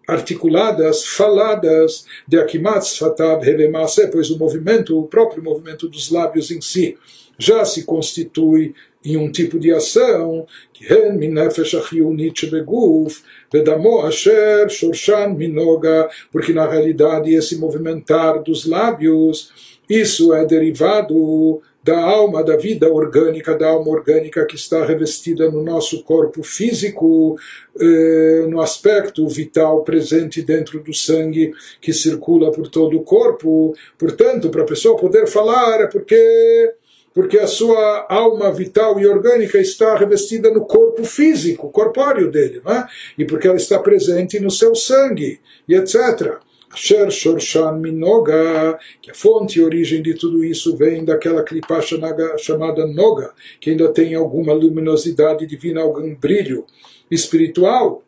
articuladas, 0.08 1.04
faladas, 1.04 2.06
de 2.28 2.38
Akimatz 2.38 2.98
Fatav 2.98 3.44
Hevemase, 3.44 4.08
pois 4.08 4.30
o 4.30 4.38
movimento, 4.38 4.98
o 4.98 5.08
próprio 5.08 5.44
movimento 5.44 5.90
dos 5.90 6.12
lábios 6.12 6.52
em 6.52 6.62
si, 6.62 6.98
já 7.38 7.66
se 7.66 7.84
constitui 7.84 8.74
em 9.06 9.18
um 9.18 9.32
tipo 9.32 9.60
de 9.60 9.72
ação 9.72 10.46
que 10.74 10.92
hen 10.92 11.14
min 11.18 11.30
nefesh 11.30 11.76
achiyunit 11.76 12.40
shebeguf 12.40 13.22
vedamo 13.52 14.02
asher 14.02 14.70
shorshan 14.70 15.30
minoga 15.36 16.10
porque 16.32 16.52
na 16.52 16.68
realidade 16.68 17.34
esse 17.34 17.58
movimentar 17.58 18.42
dos 18.44 18.66
lábios 18.66 19.52
isso 19.90 20.34
é 20.34 20.44
derivado 20.46 21.62
da 21.86 22.00
alma, 22.00 22.44
da 22.44 22.58
vida 22.58 22.92
orgânica, 22.92 23.56
da 23.56 23.68
alma 23.68 23.92
orgânica 23.92 24.44
que 24.48 24.56
está 24.56 24.84
revestida 24.84 25.52
no 25.52 25.62
nosso 25.62 26.04
corpo 26.04 26.42
físico, 26.42 27.38
eh, 27.80 28.48
no 28.50 28.60
aspecto 28.60 29.28
vital 29.28 29.84
presente 29.84 30.42
dentro 30.42 30.80
do 30.80 30.92
sangue 30.96 31.54
que 31.80 31.94
circula 31.94 32.52
por 32.52 32.70
todo 32.70 32.98
o 32.98 33.04
corpo. 33.04 33.76
Portanto, 34.00 34.50
para 34.50 34.64
a 34.64 34.66
pessoa 34.66 34.98
poder 34.98 35.28
falar 35.28 35.82
é 35.82 35.86
porque 35.86 36.74
porque 37.16 37.40
a 37.40 37.48
sua 37.48 38.06
alma 38.10 38.52
vital 38.52 39.00
e 39.00 39.08
orgânica 39.08 39.58
está 39.58 39.96
revestida 39.96 40.52
no 40.52 40.66
corpo 40.66 41.06
físico, 41.06 41.72
corpóreo 41.72 42.30
dele, 42.30 42.62
não 42.64 42.74
é? 42.74 42.88
e 43.18 43.24
porque 43.24 43.48
ela 43.48 43.56
está 43.56 43.80
presente 43.80 44.38
no 44.38 44.52
seu 44.52 44.76
sangue, 44.76 45.40
e 45.66 45.74
etc. 45.74 46.40
Asher 46.70 47.10
Shorshan 47.10 47.78
Minoga, 47.78 48.78
que 49.02 49.12
a 49.12 49.14
fonte 49.14 49.60
e 49.60 49.64
origem 49.64 50.02
de 50.02 50.14
tudo 50.14 50.44
isso 50.44 50.76
vem 50.76 51.06
daquela 51.06 51.42
clipa 51.42 51.80
chamada 51.82 52.86
Noga, 52.86 53.32
que 53.62 53.70
ainda 53.70 53.88
tem 53.94 54.14
alguma 54.14 54.52
luminosidade 54.52 55.48
divina, 55.48 55.82
algum 55.82 56.14
brilho 56.14 56.66
espiritual. 57.10 58.04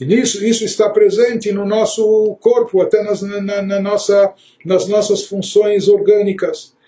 E 0.00 0.04
nisso, 0.04 0.44
isso 0.44 0.64
está 0.64 0.88
presente 0.88 1.50
no 1.50 1.66
nosso 1.66 2.36
corpo, 2.40 2.80
até 2.80 3.02
nas, 3.02 3.20
na, 3.20 3.60
na 3.60 3.80
nossa, 3.80 4.32
nas 4.64 4.86
nossas 4.86 5.24
funções 5.24 5.88
orgânicas. 5.88 6.78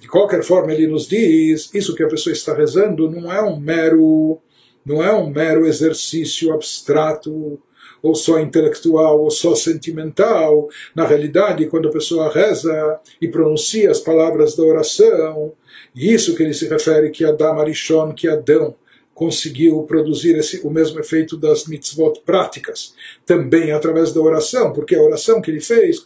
De 0.00 0.08
qualquer 0.08 0.42
forma 0.42 0.72
ele 0.72 0.86
nos 0.86 1.08
diz, 1.08 1.70
isso 1.74 1.94
que 1.94 2.02
a 2.02 2.08
pessoa 2.08 2.32
está 2.32 2.54
rezando 2.54 3.10
não 3.10 3.32
é 3.32 3.42
um 3.42 3.58
mero, 3.58 4.38
não 4.84 5.02
é 5.02 5.12
um 5.12 5.28
mero 5.28 5.66
exercício 5.66 6.52
abstrato 6.52 7.60
ou 8.02 8.14
só 8.14 8.40
intelectual 8.40 9.22
ou 9.22 9.30
só 9.30 9.54
sentimental. 9.54 10.68
Na 10.94 11.06
realidade, 11.06 11.66
quando 11.66 11.88
a 11.88 11.92
pessoa 11.92 12.32
reza 12.32 12.98
e 13.20 13.28
pronuncia 13.28 13.90
as 13.90 14.00
palavras 14.00 14.56
da 14.56 14.64
oração, 14.64 15.52
isso 15.94 16.34
que 16.34 16.42
ele 16.42 16.54
se 16.54 16.68
refere 16.68 17.10
que 17.10 17.24
Adam 17.24 17.60
Arishon, 17.60 18.12
que 18.12 18.28
Adão 18.28 18.74
conseguiu 19.14 19.82
produzir 19.82 20.36
esse, 20.36 20.66
o 20.66 20.70
mesmo 20.70 20.98
efeito 20.98 21.36
das 21.36 21.66
mitzvot 21.66 22.20
práticas, 22.24 22.94
também 23.26 23.70
através 23.70 24.12
da 24.12 24.20
oração, 24.20 24.72
porque 24.72 24.94
a 24.94 25.02
oração 25.02 25.40
que 25.40 25.50
ele 25.50 25.60
fez 25.60 26.02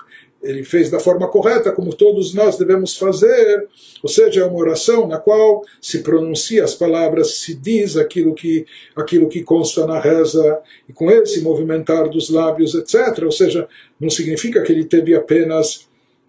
ele 0.46 0.64
fez 0.64 0.90
da 0.90 1.00
forma 1.00 1.28
correta, 1.28 1.72
como 1.72 1.94
todos 1.94 2.32
nós 2.34 2.56
devemos 2.56 2.96
fazer, 2.96 3.66
ou 4.02 4.08
seja, 4.08 4.42
é 4.42 4.44
uma 4.44 4.58
oração 4.58 5.06
na 5.06 5.18
qual 5.18 5.62
se 5.80 6.02
pronuncia 6.02 6.64
as 6.64 6.74
palavras, 6.74 7.38
se 7.38 7.54
diz 7.54 7.96
aquilo 7.96 8.34
que, 8.34 8.64
aquilo 8.94 9.28
que 9.28 9.42
consta 9.42 9.86
na 9.86 9.98
reza, 9.98 10.58
e 10.88 10.92
com 10.92 11.10
esse 11.10 11.40
movimentar 11.40 12.08
dos 12.08 12.30
lábios, 12.30 12.74
etc. 12.74 13.24
Ou 13.24 13.32
seja, 13.32 13.68
não 14.00 14.10
significa 14.10 14.62
que 14.62 14.72
ele 14.72 14.84
teve 14.84 15.14
apenas 15.14 15.86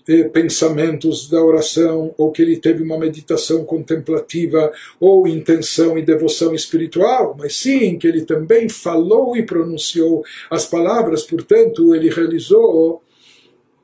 eh, 0.08 0.24
pensamentos 0.24 1.30
da 1.30 1.44
oração, 1.44 2.14
ou 2.18 2.32
que 2.32 2.42
ele 2.42 2.58
teve 2.58 2.82
uma 2.82 2.98
meditação 2.98 3.66
contemplativa, 3.66 4.72
ou 5.02 5.28
intenção 5.28 5.98
e 5.98 6.02
devoção 6.02 6.56
espiritual, 6.56 7.36
mas 7.38 7.58
sim 7.58 7.98
que 7.98 8.08
ele 8.08 8.22
também 8.22 8.70
falou 8.70 9.36
e 9.36 9.44
pronunciou 9.44 10.24
as 10.50 10.66
palavras, 10.66 11.24
portanto, 11.24 11.94
ele 11.94 12.10
realizou 12.10 13.04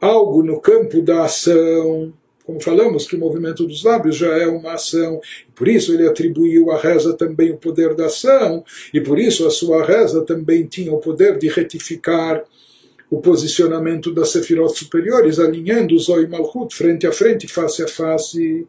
algo 0.04 0.44
no 0.44 0.60
campo 0.60 1.02
da 1.02 1.24
ação. 1.24 2.14
Como 2.46 2.60
falamos 2.60 3.08
que 3.08 3.16
o 3.16 3.20
movimento 3.20 3.66
dos 3.66 3.84
lábios 3.84 4.18
já 4.18 4.38
é 4.38 4.46
uma 4.46 4.74
ação, 4.74 5.22
por 5.56 5.66
isso 5.66 5.94
ele 5.94 6.06
atribuiu 6.06 6.72
à 6.72 6.78
reza 6.78 7.14
também 7.14 7.52
o 7.52 7.58
poder 7.58 7.96
da 7.96 8.08
ação, 8.08 8.66
e 8.94 9.00
por 9.00 9.18
isso 9.18 9.48
a 9.48 9.50
sua 9.50 9.86
reza 9.86 10.26
também 10.26 10.66
tinha 10.66 10.92
o 10.92 11.00
poder 11.00 11.38
de 11.38 11.48
retificar 11.48 12.44
o 13.10 13.22
posicionamento 13.22 14.14
das 14.14 14.30
sefirot 14.30 14.78
superiores, 14.78 15.40
alinhando 15.40 15.96
os 15.96 16.06
Zoi 16.06 16.28
Malchut 16.28 16.76
frente 16.76 17.08
a 17.08 17.14
frente, 17.14 17.48
face 17.48 17.82
a 17.82 17.88
face. 17.88 18.68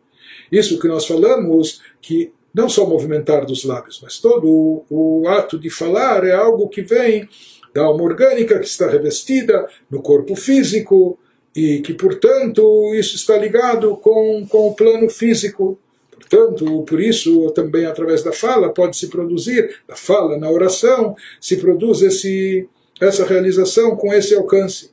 Isso 0.53 0.79
que 0.79 0.87
nós 0.87 1.05
falamos, 1.05 1.81
que 2.01 2.31
não 2.55 2.69
só 2.69 2.87
movimentar 2.87 3.45
dos 3.45 3.65
lábios, 3.65 3.99
mas 4.01 4.19
todo 4.19 4.47
o, 4.47 4.85
o 4.89 5.29
ato 5.29 5.59
de 5.59 5.69
falar 5.69 6.25
é 6.25 6.33
algo 6.33 6.69
que 6.69 6.83
vem 6.83 7.29
da 7.75 7.83
alma 7.83 8.05
orgânica 8.05 8.61
que 8.61 8.67
está 8.67 8.89
revestida 8.89 9.67
no 9.91 10.01
corpo 10.01 10.37
físico, 10.37 11.19
e 11.56 11.80
que, 11.80 11.94
portanto, 11.94 12.94
isso 12.94 13.16
está 13.16 13.38
ligado 13.38 13.98
com, 13.98 14.46
com 14.48 14.68
o 14.68 14.76
plano 14.76 15.10
físico. 15.10 15.80
Portanto, 16.12 16.84
por 16.84 17.00
isso, 17.02 17.52
também 17.52 17.86
através 17.86 18.22
da 18.24 18.32
fala, 18.32 18.74
pode 18.74 18.98
se 18.98 19.08
produzir, 19.08 19.78
da 19.88 19.96
fala, 19.96 20.38
na 20.38 20.50
oração, 20.50 21.16
se 21.42 21.58
produz 21.58 22.02
esse, 22.02 22.68
essa 23.02 23.26
realização 23.26 23.96
com 23.96 24.14
esse 24.14 24.36
alcance. 24.36 24.92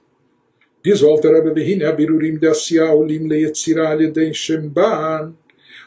Diz 0.83 1.03
o 1.03 1.09
Alter 1.09 1.33
Rebbe 1.33 1.53
Behine, 1.53 1.85
Abirurim 1.85 2.39
de 2.39 2.47
Asiya, 2.47 2.93
Olim 2.93 3.27
Leyetzirah 3.27 3.91
Aleden 3.91 4.33
Shemban, 4.33 5.35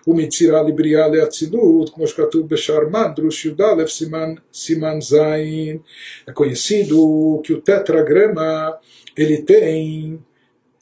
ומיצירה 0.08 0.64
לבריאה 0.64 1.08
לאצילות, 1.08 1.90
כמו 1.90 2.08
שכתוב 2.08 2.50
בשרמן, 2.50 3.12
דרוש 3.16 3.46
י"א, 3.46 3.86
סימן, 3.88 4.34
סימן 4.54 5.02
זין. 5.02 5.78
É 6.28 6.32
conhecido 6.32 7.42
que 7.44 7.54
o 7.54 7.62
tetragrama 7.62 8.78
ele 9.16 9.38
tem 9.42 10.20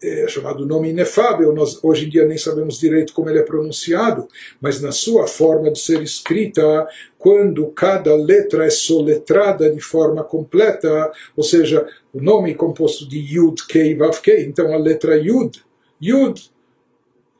é 0.02 0.26
chamado 0.26 0.66
nome 0.66 0.90
inefável, 0.90 1.54
nós 1.54 1.78
hoje 1.82 2.06
em 2.06 2.08
dia 2.08 2.26
nem 2.26 2.36
sabemos 2.36 2.78
direito 2.78 3.12
como 3.12 3.30
ele 3.30 3.38
é 3.38 3.42
pronunciado, 3.42 4.26
mas 4.60 4.80
na 4.80 4.90
sua 4.90 5.28
forma 5.28 5.70
de 5.70 5.78
ser 5.78 6.02
escrita, 6.02 6.86
quando 7.16 7.66
cada 7.68 8.14
letra 8.16 8.66
é 8.66 8.70
soletrada 8.70 9.70
de 9.70 9.80
forma 9.80 10.24
completa, 10.24 11.12
ou 11.36 11.44
seja, 11.44 11.86
o 12.12 12.20
nome 12.20 12.54
composto 12.54 13.08
de 13.08 13.18
Yud, 13.18 13.64
Kei, 13.66 13.94
Vav, 13.94 14.20
Kei, 14.20 14.44
então 14.44 14.74
a 14.74 14.76
letra 14.76 15.16
Yud, 15.16 15.62
Yud, 16.00 16.50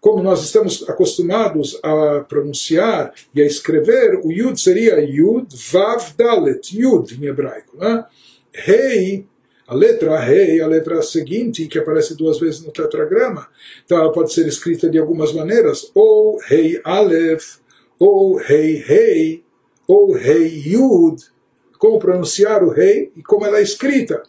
como 0.01 0.23
nós 0.23 0.43
estamos 0.43 0.89
acostumados 0.89 1.79
a 1.83 2.21
pronunciar 2.29 3.13
e 3.35 3.43
a 3.43 3.45
escrever, 3.45 4.21
o 4.25 4.33
Yud 4.33 4.61
seria 4.61 5.01
Yud, 5.01 5.49
Vav, 5.73 6.15
Dalet, 6.17 6.77
Yud 6.77 7.15
em 7.21 7.27
hebraico. 7.27 7.77
Né? 7.77 8.05
Rei 8.53 9.27
a 9.73 9.75
letra 9.75 10.21
rei, 10.21 10.61
a 10.61 10.67
letra 10.67 11.01
seguinte, 11.01 11.67
que 11.67 11.79
aparece 11.79 12.15
duas 12.15 12.39
vezes 12.39 12.61
no 12.61 12.71
tetragrama, 12.71 13.49
então 13.83 13.97
ela 13.97 14.13
pode 14.13 14.31
ser 14.31 14.47
escrita 14.47 14.89
de 14.89 14.99
algumas 14.99 15.33
maneiras, 15.33 15.91
ou 15.95 16.39
rei 16.47 16.79
Aleph, 16.85 17.57
ou 17.99 18.37
rei 18.37 18.75
rei, 18.75 19.43
ou 19.89 20.13
rei 20.13 20.63
Yud, 20.67 21.23
como 21.79 21.99
pronunciar 21.99 22.63
o 22.63 22.69
rei 22.69 23.11
e 23.17 23.23
como 23.23 23.47
ela 23.47 23.61
é 23.61 23.63
escrita. 23.63 24.23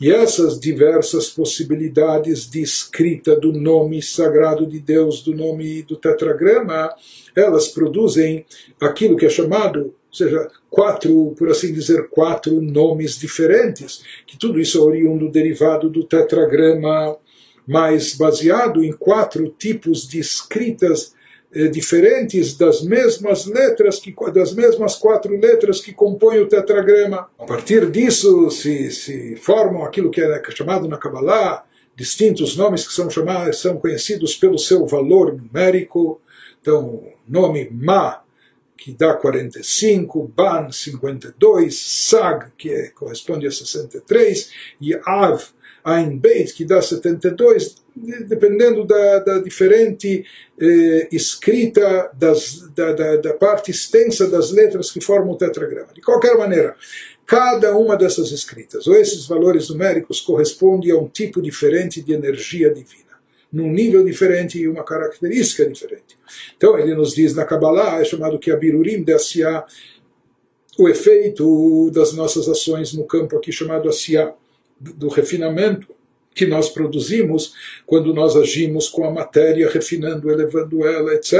E 0.00 0.12
essas 0.12 0.60
diversas 0.60 1.30
possibilidades 1.30 2.48
de 2.48 2.62
escrita 2.62 3.34
do 3.34 3.52
nome 3.52 4.00
sagrado 4.02 4.66
de 4.66 4.78
Deus, 4.78 5.20
do 5.20 5.34
nome 5.34 5.82
do 5.82 5.96
tetragrama, 5.96 6.94
elas 7.34 7.68
produzem 7.68 8.46
aquilo 8.80 9.16
que 9.16 9.26
é 9.26 9.30
chamado, 9.30 9.94
ou 10.14 10.16
seja, 10.16 10.48
quatro, 10.70 11.34
por 11.36 11.50
assim 11.50 11.72
dizer, 11.72 12.08
quatro 12.08 12.60
nomes 12.60 13.18
diferentes, 13.18 14.04
que 14.24 14.38
tudo 14.38 14.60
isso 14.60 14.78
é 14.78 14.80
oriundo 14.80 15.28
derivado 15.28 15.90
do 15.90 16.04
tetragrama, 16.04 17.16
mas 17.66 18.14
baseado 18.14 18.84
em 18.84 18.92
quatro 18.92 19.48
tipos 19.58 20.06
de 20.06 20.20
escritas 20.20 21.14
eh, 21.52 21.66
diferentes 21.66 22.56
das 22.56 22.80
mesmas 22.82 23.46
letras, 23.46 23.98
que, 23.98 24.14
das 24.32 24.54
mesmas 24.54 24.94
quatro 24.94 25.36
letras 25.36 25.80
que 25.80 25.92
compõem 25.92 26.38
o 26.38 26.48
tetragrama. 26.48 27.28
A 27.36 27.44
partir 27.44 27.90
disso 27.90 28.50
se, 28.52 28.92
se 28.92 29.34
formam 29.36 29.84
aquilo 29.84 30.12
que 30.12 30.20
é 30.20 30.42
chamado 30.50 30.86
na 30.86 30.96
Kabbalah, 30.96 31.64
distintos 31.96 32.56
nomes 32.56 32.86
que 32.86 32.92
são 32.92 33.10
chamados, 33.10 33.60
são 33.60 33.78
conhecidos 33.78 34.36
pelo 34.36 34.58
seu 34.58 34.86
valor 34.86 35.36
numérico. 35.36 36.20
Então, 36.60 37.02
nome 37.26 37.68
Ma, 37.72 38.23
que 38.84 38.92
dá 38.92 39.14
45, 39.14 40.30
Ban 40.36 40.70
52, 40.70 41.74
Sag, 41.74 42.52
que 42.58 42.68
é, 42.68 42.88
corresponde 42.90 43.46
a 43.46 43.50
63, 43.50 44.50
e 44.78 44.94
Av, 45.06 45.42
Ain 45.82 46.18
Beit, 46.18 46.52
que 46.52 46.66
dá 46.66 46.82
72, 46.82 47.76
dependendo 48.28 48.84
da, 48.84 49.20
da 49.20 49.38
diferente 49.38 50.26
eh, 50.60 51.08
escrita 51.10 52.10
das, 52.12 52.68
da, 52.74 52.92
da, 52.92 53.16
da, 53.16 53.32
parte 53.32 53.70
extensa 53.70 54.28
das 54.28 54.50
letras 54.50 54.90
que 54.90 55.00
formam 55.00 55.32
o 55.32 55.38
tetragrama. 55.38 55.94
De 55.94 56.02
qualquer 56.02 56.36
maneira, 56.36 56.76
cada 57.24 57.74
uma 57.74 57.96
dessas 57.96 58.32
escritas, 58.32 58.86
ou 58.86 58.96
esses 58.96 59.26
valores 59.26 59.70
numéricos, 59.70 60.20
corresponde 60.20 60.90
a 60.90 60.98
um 60.98 61.08
tipo 61.08 61.40
diferente 61.40 62.02
de 62.02 62.12
energia 62.12 62.68
divina, 62.68 63.03
num 63.54 63.72
nível 63.72 64.04
diferente 64.04 64.58
e 64.58 64.66
uma 64.66 64.82
característica 64.82 65.64
diferente. 65.64 66.18
Então, 66.56 66.76
ele 66.76 66.92
nos 66.92 67.14
diz 67.14 67.34
na 67.34 67.44
Kabbalah, 67.44 68.00
é 68.00 68.04
chamado 68.04 68.36
que 68.36 68.50
Abirurim 68.50 69.04
de 69.04 69.12
Asiá, 69.12 69.64
o 70.76 70.88
efeito 70.88 71.88
das 71.92 72.12
nossas 72.12 72.48
ações 72.48 72.92
no 72.92 73.04
campo 73.04 73.36
aqui 73.36 73.52
chamado 73.52 73.88
Asiá, 73.88 74.34
do 74.80 75.08
refinamento, 75.08 75.86
que 76.34 76.46
nós 76.46 76.68
produzimos 76.68 77.54
quando 77.86 78.12
nós 78.12 78.36
agimos 78.36 78.88
com 78.88 79.04
a 79.04 79.10
matéria, 79.10 79.70
refinando, 79.70 80.28
elevando 80.28 80.84
ela, 80.84 81.14
etc. 81.14 81.32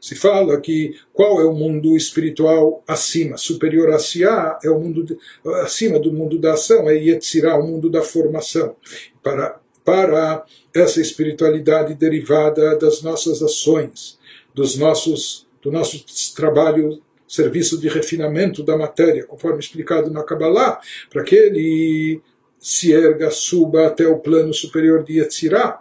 Se 0.00 0.16
fala 0.16 0.60
que 0.60 0.96
qual 1.12 1.40
é 1.40 1.44
o 1.44 1.54
mundo 1.54 1.96
espiritual 1.96 2.82
acima, 2.88 3.36
superior 3.36 3.90
a 3.92 4.00
Siá, 4.00 4.58
é 4.64 4.68
o 4.68 4.80
mundo 4.80 5.04
de, 5.04 5.16
acima 5.62 6.00
do 6.00 6.12
mundo 6.12 6.40
da 6.40 6.54
ação, 6.54 6.90
é 6.90 6.94
Yetzirah, 6.94 7.56
o 7.56 7.66
mundo 7.68 7.88
da 7.88 8.02
formação. 8.02 8.74
Para, 9.22 9.60
para 9.84 10.44
essa 10.74 11.00
espiritualidade 11.00 11.94
derivada 11.94 12.76
das 12.76 13.02
nossas 13.02 13.42
ações, 13.42 14.18
dos 14.54 14.76
nossos, 14.76 15.46
do 15.62 15.70
nosso 15.70 16.04
trabalho 16.34 17.00
serviço 17.26 17.78
de 17.78 17.88
refinamento 17.88 18.62
da 18.62 18.76
matéria, 18.76 19.24
conforme 19.24 19.60
explicado 19.60 20.10
na 20.10 20.24
Kabbalah, 20.24 20.80
para 21.08 21.22
que 21.22 21.36
ele 21.36 22.20
se 22.58 22.92
erga, 22.92 23.30
suba 23.30 23.86
até 23.86 24.06
o 24.06 24.18
plano 24.18 24.52
superior 24.52 25.04
de 25.04 25.20
Yetzirah, 25.20 25.80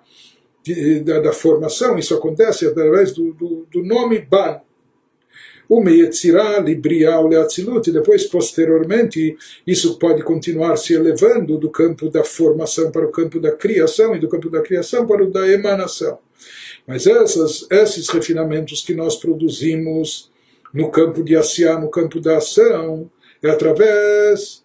da, 1.04 1.20
da, 1.20 1.34
formação, 1.34 1.98
isso 1.98 2.14
acontece 2.14 2.68
através 2.68 3.12
do, 3.12 3.34
do, 3.34 3.68
do 3.72 3.84
nome 3.84 4.20
Ban. 4.20 4.62
O 5.70 5.88
Yetzirah, 5.88 6.60
Libriah, 6.62 7.22
Leatzilut, 7.22 7.92
depois, 7.92 8.26
posteriormente, 8.26 9.38
isso 9.68 10.00
pode 10.00 10.24
continuar 10.24 10.76
se 10.78 10.96
elevando 10.96 11.60
do 11.60 11.70
campo 11.70 12.10
da 12.10 12.24
formação 12.24 12.90
para 12.90 13.06
o 13.06 13.12
campo 13.12 13.40
da 13.40 13.52
criação, 13.52 14.16
e 14.16 14.20
do 14.20 14.28
campo 14.28 14.50
da 14.50 14.64
criação 14.64 15.06
para 15.06 15.24
o 15.24 15.30
da 15.30 15.48
emanação. 15.48 16.18
Mas 16.88 17.06
essas, 17.06 17.68
esses 17.70 18.10
refinamentos 18.10 18.82
que 18.82 18.96
nós 18.96 19.18
produzimos 19.18 20.32
no 20.74 20.90
campo 20.90 21.24
de 21.24 21.36
Asiá, 21.36 21.80
no 21.80 21.92
campo 21.92 22.20
da 22.20 22.38
ação, 22.38 23.08
é 23.44 23.52
através 23.52 24.64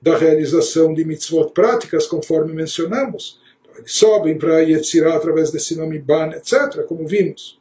da 0.00 0.16
realização 0.16 0.94
de 0.94 1.04
mitzvot 1.04 1.50
práticas, 1.52 2.06
conforme 2.06 2.52
mencionamos. 2.52 3.40
Eles 3.76 3.92
sobem 3.92 4.38
para 4.38 4.60
Yetzirah 4.60 5.16
através 5.16 5.50
desse 5.50 5.76
nome 5.76 5.98
Ban, 5.98 6.28
etc., 6.28 6.84
como 6.86 7.08
vimos. 7.08 7.58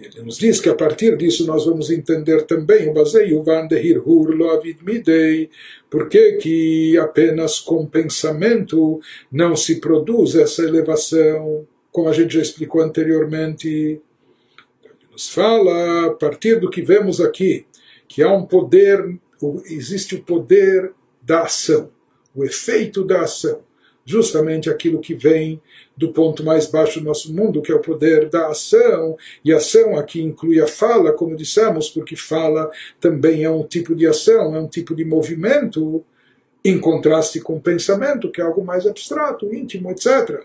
Ele 0.00 0.22
nos 0.22 0.38
diz 0.38 0.60
que 0.60 0.68
a 0.68 0.74
partir 0.74 1.16
disso 1.16 1.44
nós 1.44 1.66
vamos 1.66 1.90
entender 1.90 2.42
também 2.42 2.88
o 2.88 2.92
baseio 2.92 3.42
Van 3.42 3.66
de 3.66 3.76
Hirhur 3.76 4.30
Loavid 4.30 4.78
Midei, 4.84 5.50
porque 5.90 6.34
que 6.34 6.96
apenas 6.98 7.58
com 7.58 7.84
pensamento 7.84 9.00
não 9.30 9.56
se 9.56 9.80
produz 9.80 10.36
essa 10.36 10.62
elevação, 10.62 11.66
como 11.90 12.08
a 12.08 12.12
gente 12.12 12.34
já 12.34 12.40
explicou 12.40 12.80
anteriormente. 12.80 13.68
Ele 13.68 14.94
nos 15.10 15.28
fala, 15.28 16.06
a 16.06 16.10
partir 16.10 16.60
do 16.60 16.70
que 16.70 16.80
vemos 16.80 17.20
aqui, 17.20 17.66
que 18.06 18.22
há 18.22 18.32
um 18.32 18.46
poder, 18.46 19.18
existe 19.66 20.14
o 20.14 20.22
poder 20.22 20.92
da 21.20 21.42
ação, 21.42 21.90
o 22.34 22.44
efeito 22.44 23.04
da 23.04 23.22
ação, 23.22 23.62
justamente 24.04 24.70
aquilo 24.70 25.00
que 25.00 25.14
vem 25.14 25.60
do 25.98 26.12
ponto 26.12 26.44
mais 26.44 26.66
baixo 26.66 27.00
do 27.00 27.06
nosso 27.06 27.34
mundo, 27.34 27.60
que 27.60 27.72
é 27.72 27.74
o 27.74 27.80
poder 27.80 28.28
da 28.28 28.48
ação, 28.48 29.16
e 29.44 29.52
ação 29.52 29.98
aqui 29.98 30.22
inclui 30.22 30.60
a 30.60 30.66
fala, 30.68 31.12
como 31.12 31.36
dissemos, 31.36 31.90
porque 31.90 32.14
fala 32.14 32.70
também 33.00 33.42
é 33.42 33.50
um 33.50 33.64
tipo 33.64 33.96
de 33.96 34.06
ação, 34.06 34.54
é 34.54 34.60
um 34.60 34.68
tipo 34.68 34.94
de 34.94 35.04
movimento, 35.04 36.04
em 36.64 36.78
contraste 36.78 37.40
com 37.40 37.56
o 37.56 37.60
pensamento, 37.60 38.30
que 38.30 38.40
é 38.40 38.44
algo 38.44 38.64
mais 38.64 38.86
abstrato, 38.86 39.52
íntimo, 39.52 39.90
etc. 39.90 40.44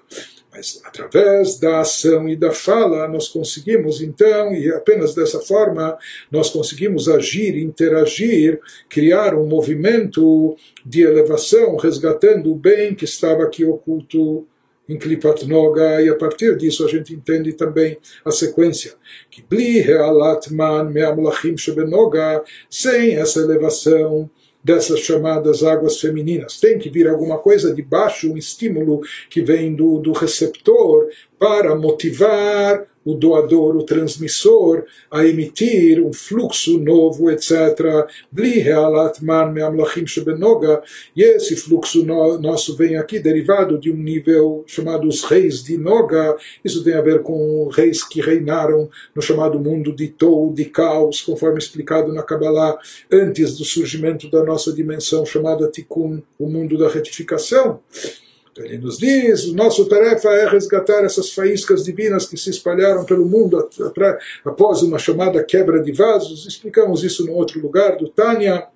Mas 0.52 0.82
através 0.84 1.60
da 1.60 1.82
ação 1.82 2.28
e 2.28 2.36
da 2.36 2.52
fala 2.52 3.08
nós 3.08 3.28
conseguimos 3.28 4.02
então, 4.02 4.54
e 4.54 4.72
apenas 4.72 5.14
dessa 5.14 5.40
forma, 5.40 5.98
nós 6.32 6.50
conseguimos 6.50 7.08
agir, 7.08 7.58
interagir, 7.58 8.60
criar 8.90 9.36
um 9.36 9.46
movimento 9.46 10.56
de 10.84 11.02
elevação, 11.02 11.76
resgatando 11.76 12.52
o 12.52 12.56
bem 12.56 12.96
que 12.96 13.06
estava 13.06 13.44
aqui 13.44 13.64
oculto 13.66 14.48
em 14.88 14.98
Klipat 14.98 15.46
Noga, 15.48 16.02
e 16.02 16.10
a 16.10 16.16
partir 16.16 16.58
disso 16.58 16.86
a 16.86 16.90
gente 16.90 17.14
entende 17.14 17.54
também 17.54 17.98
a 18.26 18.32
sequência. 18.32 18.94
Que 19.32 19.42
Bli 19.42 19.80
Healatman 19.80 20.90
Meamlachim 20.90 21.58
Shebenoga, 21.58 22.44
sem 22.70 23.16
essa 23.16 23.40
elevação, 23.40 24.30
dessas 24.64 25.02
chamadas 25.02 25.64
águas 25.64 26.00
femininas. 26.00 26.60
Tem 26.60 26.80
que 26.80 26.90
vir 26.90 27.08
alguma 27.08 27.38
coisa 27.38 27.74
de 27.74 27.82
baixo, 27.82 28.32
um 28.32 28.38
estímulo 28.38 29.02
que 29.30 29.42
vem 29.42 29.76
do, 29.76 30.00
do 30.00 30.14
receptor 30.14 31.10
para 31.38 31.76
motivar 31.76 32.86
o 33.06 33.14
doador, 33.14 33.76
o 33.76 33.84
transmissor, 33.84 34.86
a 35.12 35.26
emitir 35.26 36.02
um 36.02 36.14
fluxo 36.14 36.80
novo, 36.80 37.30
etc. 37.30 38.08
E 41.16 41.22
esse 41.24 41.56
fluxo 41.56 42.06
no, 42.06 42.40
nosso 42.40 42.76
vem 42.76 42.98
aqui 42.98 43.20
derivado 43.20 43.78
de 43.78 43.92
um 43.92 43.98
nível 43.98 44.64
chamado 44.66 45.08
os 45.08 45.24
reis 45.24 45.64
de 45.64 45.78
Noga. 45.78 46.36
Isso 46.64 46.84
tem 46.84 46.94
a 46.94 47.02
ver 47.02 47.22
com 47.22 47.68
reis 47.70 48.04
que 48.04 48.22
reinaram 48.22 48.90
no 49.16 49.22
chamado 49.22 49.60
mundo 49.60 49.94
de 49.94 50.08
Tou, 50.08 50.54
de 50.54 50.66
caos, 50.66 51.22
conforme 51.22 51.58
explicado 51.58 52.14
na 52.14 52.24
Kabbalah, 52.24 52.78
antes 53.12 53.58
do 53.58 53.66
surgimento 53.66 54.30
da 54.30 54.44
nossa 54.44 54.72
dimensão 54.72 55.26
chamada 55.26 55.70
Tikkun, 55.70 56.22
o 56.40 56.48
mundo 56.48 56.78
da 56.78 56.90
retificação. 56.90 57.80
Ele 58.58 58.78
nos 58.78 58.98
diz: 58.98 59.52
nossa 59.54 59.84
tarefa 59.86 60.30
é 60.30 60.48
resgatar 60.48 61.04
essas 61.04 61.32
faíscas 61.32 61.84
divinas 61.84 62.26
que 62.26 62.38
se 62.38 62.50
espalharam 62.50 63.04
pelo 63.04 63.26
mundo 63.26 63.68
após 64.46 64.84
uma 64.84 65.00
chamada 65.00 65.44
quebra 65.44 65.82
de 65.82 65.92
vasos. 65.92 66.46
Explicamos 66.46 67.04
isso 67.04 67.26
no 67.26 67.34
outro 67.34 67.60
lugar 67.60 67.98
do 67.98 68.08
Tânia, 68.10 68.68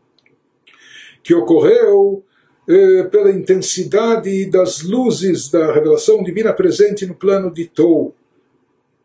que 1.21 1.33
ocorreu 1.33 2.23
eh, 2.67 3.03
pela 3.03 3.31
intensidade 3.31 4.45
das 4.49 4.81
luzes 4.81 5.49
da 5.49 5.71
revelação 5.71 6.23
divina 6.23 6.53
presente 6.53 7.05
no 7.05 7.13
plano 7.13 7.53
de 7.53 7.65
Tou, 7.65 8.15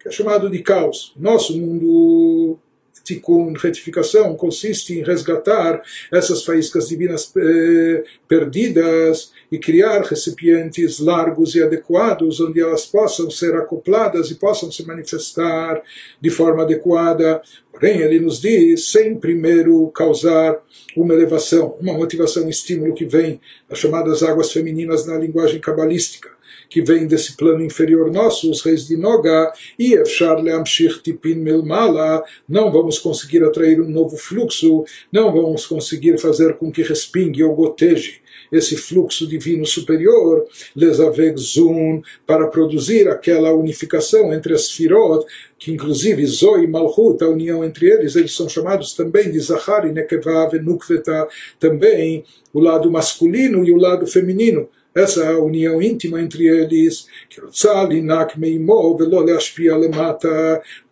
que 0.00 0.08
é 0.08 0.10
chamado 0.10 0.48
de 0.50 0.62
caos. 0.62 1.12
Nosso 1.16 1.56
mundo 1.56 2.58
tikkun, 3.04 3.52
retificação, 3.54 4.34
consiste 4.36 4.98
em 4.98 5.02
resgatar 5.02 5.82
essas 6.10 6.44
faíscas 6.44 6.88
divinas 6.88 7.32
eh, 7.36 8.04
perdidas 8.28 9.32
e 9.52 9.58
criar 9.58 10.00
recipientes 10.00 10.98
largos 10.98 11.54
e 11.54 11.62
adequados 11.62 12.40
onde 12.40 12.58
elas 12.58 12.86
possam 12.86 13.30
ser 13.30 13.54
acopladas 13.54 14.30
e 14.30 14.36
possam 14.36 14.72
se 14.72 14.82
manifestar 14.86 15.82
de 16.18 16.30
forma 16.30 16.62
adequada. 16.62 17.42
Porém, 17.70 18.00
ele 18.00 18.18
nos 18.18 18.40
diz, 18.40 18.86
sem 18.90 19.14
primeiro 19.14 19.86
causar 19.88 20.58
uma 20.96 21.12
elevação, 21.12 21.76
uma 21.78 21.92
motivação, 21.92 22.46
um 22.46 22.48
estímulo 22.48 22.94
que 22.94 23.04
vem 23.04 23.42
das 23.68 23.78
chamadas 23.78 24.22
águas 24.22 24.50
femininas 24.50 25.06
na 25.06 25.18
linguagem 25.18 25.60
cabalística 25.60 26.30
que 26.72 26.80
vem 26.80 27.06
desse 27.06 27.36
plano 27.36 27.62
inferior 27.62 28.10
nosso, 28.10 28.50
os 28.50 28.62
reis 28.62 28.88
de 28.88 28.96
Noga, 28.96 29.52
e 29.78 29.92
Efshar 29.92 30.40
Leamshich 30.40 31.02
Tipin 31.02 31.34
Milmala, 31.34 32.24
não 32.48 32.72
vamos 32.72 32.98
conseguir 32.98 33.44
atrair 33.44 33.78
um 33.78 33.90
novo 33.90 34.16
fluxo, 34.16 34.82
não 35.12 35.30
vamos 35.30 35.66
conseguir 35.66 36.18
fazer 36.18 36.54
com 36.54 36.72
que 36.72 36.80
respingue 36.82 37.44
ou 37.44 37.54
goteje 37.54 38.22
esse 38.50 38.74
fluxo 38.74 39.26
divino 39.26 39.66
superior, 39.66 40.46
lesaveg 40.74 41.38
zun, 41.38 42.00
para 42.26 42.46
produzir 42.46 43.06
aquela 43.06 43.52
unificação 43.52 44.32
entre 44.32 44.54
as 44.54 44.70
firot, 44.70 45.26
que 45.58 45.72
inclusive 45.72 46.24
Zoe 46.24 46.64
e 46.64 46.66
Malchut, 46.66 47.22
a 47.22 47.28
união 47.28 47.62
entre 47.62 47.90
eles, 47.90 48.16
eles 48.16 48.34
são 48.34 48.48
chamados 48.48 48.94
também 48.94 49.30
de 49.30 49.38
Zahar 49.38 49.86
e 49.86 49.92
Nekevah 49.92 50.50
e 50.54 50.58
Nukveta, 50.58 51.28
também 51.60 52.24
o 52.52 52.60
lado 52.60 52.90
masculino 52.90 53.62
e 53.62 53.72
o 53.72 53.76
lado 53.76 54.06
feminino 54.06 54.68
essa 54.94 55.38
união 55.38 55.80
íntima 55.80 56.20
entre 56.20 56.46
eles, 56.46 57.06
que 57.30 57.40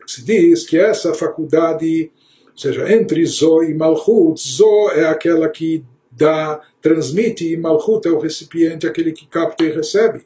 se 0.07 0.25
diz 0.25 0.67
que 0.67 0.79
essa 0.79 1.15
faculdade, 1.15 2.11
ou 2.47 2.59
seja, 2.59 2.93
entre 2.93 3.25
Zo 3.25 3.63
e 3.63 3.75
Malchut, 3.75 4.41
Zo 4.41 4.91
é 4.91 5.07
aquela 5.07 5.49
que 5.49 5.85
dá, 6.11 6.61
transmite, 6.83 7.47
e 7.47 7.57
Malchut 7.57 8.07
é 8.09 8.11
o 8.11 8.19
recipiente, 8.19 8.87
aquele 8.87 9.13
que 9.13 9.27
capta 9.27 9.65
e 9.65 9.71
recebe. 9.71 10.23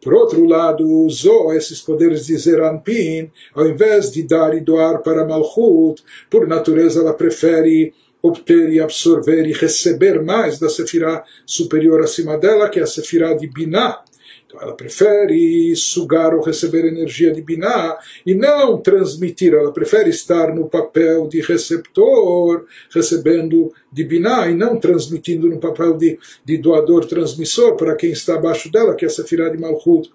Por 0.00 0.14
outro 0.14 0.44
lado, 0.44 1.08
Zo, 1.10 1.52
esses 1.52 1.80
poderes 1.80 2.26
de 2.26 2.36
Zeranpin, 2.36 3.30
ao 3.54 3.66
invés 3.66 4.12
de 4.12 4.22
dar 4.22 4.56
e 4.56 4.60
doar 4.60 5.02
para 5.02 5.26
Malchut, 5.26 6.02
por 6.30 6.46
natureza 6.46 7.00
ela 7.00 7.12
prefere 7.12 7.92
obter 8.24 8.70
e 8.70 8.80
absorver 8.80 9.46
e 9.46 9.52
receber 9.52 10.22
mais 10.22 10.58
da 10.58 10.70
Sefirah 10.70 11.22
superior 11.44 12.00
acima 12.00 12.38
dela, 12.38 12.70
que 12.70 12.80
é 12.80 12.82
a 12.82 12.86
Sefirah 12.86 13.34
de 13.34 13.46
Binah. 13.46 14.02
Então 14.46 14.62
ela 14.62 14.74
prefere 14.74 15.76
sugar 15.76 16.34
ou 16.34 16.40
receber 16.40 16.86
energia 16.86 17.30
de 17.32 17.42
Binah 17.42 17.98
e 18.24 18.34
não 18.34 18.80
transmitir, 18.80 19.52
ela 19.52 19.72
prefere 19.72 20.08
estar 20.08 20.54
no 20.54 20.70
papel 20.70 21.28
de 21.28 21.42
receptor, 21.42 22.64
recebendo 22.90 23.70
de 23.92 24.04
Binah 24.04 24.48
e 24.48 24.54
não 24.54 24.80
transmitindo 24.80 25.46
no 25.46 25.60
papel 25.60 25.94
de, 25.98 26.18
de 26.42 26.56
doador-transmissor 26.56 27.76
para 27.76 27.94
quem 27.94 28.10
está 28.10 28.36
abaixo 28.36 28.72
dela, 28.72 28.94
que 28.94 29.04
é 29.04 29.08
a 29.08 29.10
Sefirah 29.10 29.50
de 29.50 29.58
Malchut. 29.58 30.10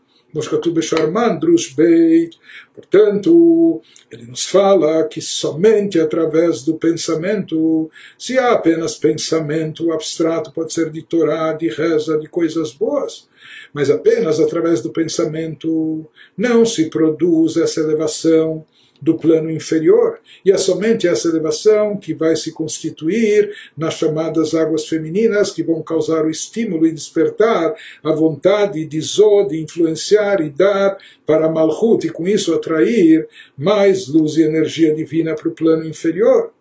Portanto, 2.73 3.81
ele 4.11 4.25
nos 4.25 4.45
fala 4.45 5.03
que 5.05 5.21
somente 5.21 5.99
através 5.99 6.63
do 6.63 6.75
pensamento, 6.75 7.89
se 8.17 8.37
há 8.37 8.51
apenas 8.51 8.95
pensamento 8.95 9.91
abstrato, 9.91 10.51
pode 10.51 10.71
ser 10.71 10.91
de 10.91 11.01
Torá, 11.01 11.53
de 11.53 11.67
reza, 11.67 12.17
de 12.19 12.27
coisas 12.27 12.71
boas, 12.71 13.27
mas 13.73 13.89
apenas 13.89 14.39
através 14.39 14.81
do 14.81 14.91
pensamento 14.91 16.07
não 16.37 16.65
se 16.65 16.89
produz 16.89 17.57
essa 17.57 17.79
elevação 17.79 18.65
do 19.01 19.17
plano 19.17 19.49
inferior. 19.49 20.19
E 20.43 20.51
é 20.51 20.57
somente 20.57 21.07
essa 21.07 21.27
elevação 21.27 21.97
que 21.97 22.13
vai 22.13 22.35
se 22.35 22.51
constituir 22.51 23.51
nas 23.77 23.95
chamadas 23.95 24.53
águas 24.53 24.87
femininas, 24.87 25.51
que 25.51 25.63
vão 25.63 25.81
causar 25.81 26.25
o 26.25 26.29
estímulo 26.29 26.85
e 26.85 26.91
despertar 26.91 27.73
a 28.03 28.11
vontade 28.11 28.85
de 28.85 29.01
Zó 29.01 29.43
de 29.43 29.61
influenciar 29.61 30.41
e 30.41 30.49
dar 30.49 30.97
para 31.25 31.49
Malchut, 31.49 32.05
e 32.05 32.09
com 32.09 32.27
isso 32.27 32.53
atrair 32.53 33.27
mais 33.57 34.07
luz 34.07 34.37
e 34.37 34.43
energia 34.43 34.93
divina 34.93 35.35
para 35.35 35.49
o 35.49 35.53
plano 35.53 35.85
inferior. 35.85 36.51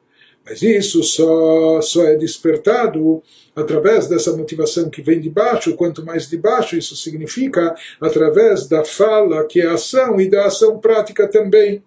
Mas 0.48 0.62
isso 0.62 1.02
só, 1.02 1.80
só 1.82 2.04
é 2.04 2.16
despertado 2.16 3.22
através 3.54 4.08
dessa 4.08 4.34
motivação 4.34 4.88
que 4.88 5.02
vem 5.02 5.20
de 5.20 5.28
baixo. 5.28 5.76
Quanto 5.76 6.04
mais 6.04 6.28
de 6.28 6.38
baixo, 6.38 6.76
isso 6.76 6.96
significa 6.96 7.74
através 8.00 8.66
da 8.66 8.82
fala, 8.82 9.44
que 9.44 9.60
é 9.60 9.66
ação, 9.66 10.18
e 10.18 10.28
da 10.30 10.46
ação 10.46 10.78
prática 10.78 11.28
também. 11.28 11.82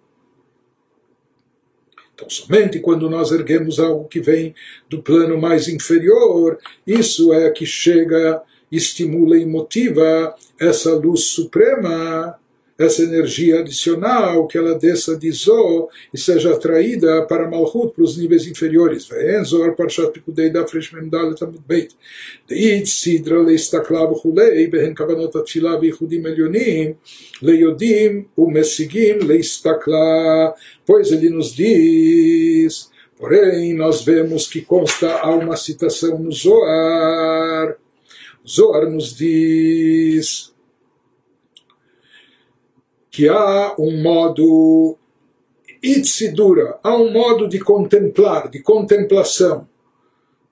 Então, 2.22 2.30
somente 2.30 2.80
quando 2.80 3.10
nós 3.10 3.32
erguemos 3.32 3.80
algo 3.80 4.08
que 4.08 4.20
vem 4.20 4.54
do 4.88 5.02
plano 5.02 5.40
mais 5.42 5.68
inferior, 5.68 6.60
isso 6.86 7.34
é 7.34 7.50
que 7.50 7.66
chega, 7.66 8.42
estimula 8.72 9.36
e 9.38 9.46
motiva 9.46 10.36
essa 10.60 10.94
luz 10.94 11.26
suprema 11.26 12.36
essa 12.82 13.04
energia 13.04 13.60
adicional, 13.60 14.48
que 14.48 14.58
ela 14.58 14.78
desça 14.78 15.16
de 15.18 15.32
Zó 15.32 15.88
e 16.14 16.18
seja 16.18 16.54
atraída 16.54 17.24
para 17.24 17.50
Malchut, 17.50 17.94
para 17.94 18.04
os 18.04 18.18
níveis 18.18 18.48
inferiores. 18.48 19.08
Ve'enzor, 19.08 19.76
Parshat 19.76 20.12
Pikudei, 20.12 20.50
da 20.50 20.68
Freshmem 20.68 21.10
Dalet 21.10 21.44
Amud 21.44 21.64
Beit. 21.68 21.96
De'it, 22.48 22.88
Sidra, 22.88 23.42
Leistaklav, 23.42 24.14
Hulei, 24.24 24.68
Behen 24.68 24.94
Kavanot 24.94 25.38
Atfilah, 25.38 25.78
Beichudim 25.78 26.26
Elionim, 26.26 26.96
Leiodim, 27.42 28.26
Umesigim, 28.36 29.20
Leistaklah. 29.26 30.54
Pois 30.86 31.12
ele 31.12 31.30
nos 31.30 31.54
diz... 31.54 32.92
Porém, 33.18 33.76
nós 33.76 34.02
vemos 34.02 34.48
que 34.48 34.62
consta 34.62 35.20
há 35.20 35.30
uma 35.30 35.56
citação 35.56 36.18
no 36.18 36.32
Zoar. 36.32 37.78
Zoar 38.44 38.90
nos 38.90 39.16
diz 39.16 40.52
que 43.12 43.28
há 43.28 43.76
um 43.78 44.02
modo 44.02 44.98
itsidura, 45.84 46.80
há 46.82 46.96
um 46.96 47.12
modo 47.12 47.48
de 47.48 47.60
contemplar, 47.60 48.50
de 48.50 48.62
contemplação. 48.62 49.68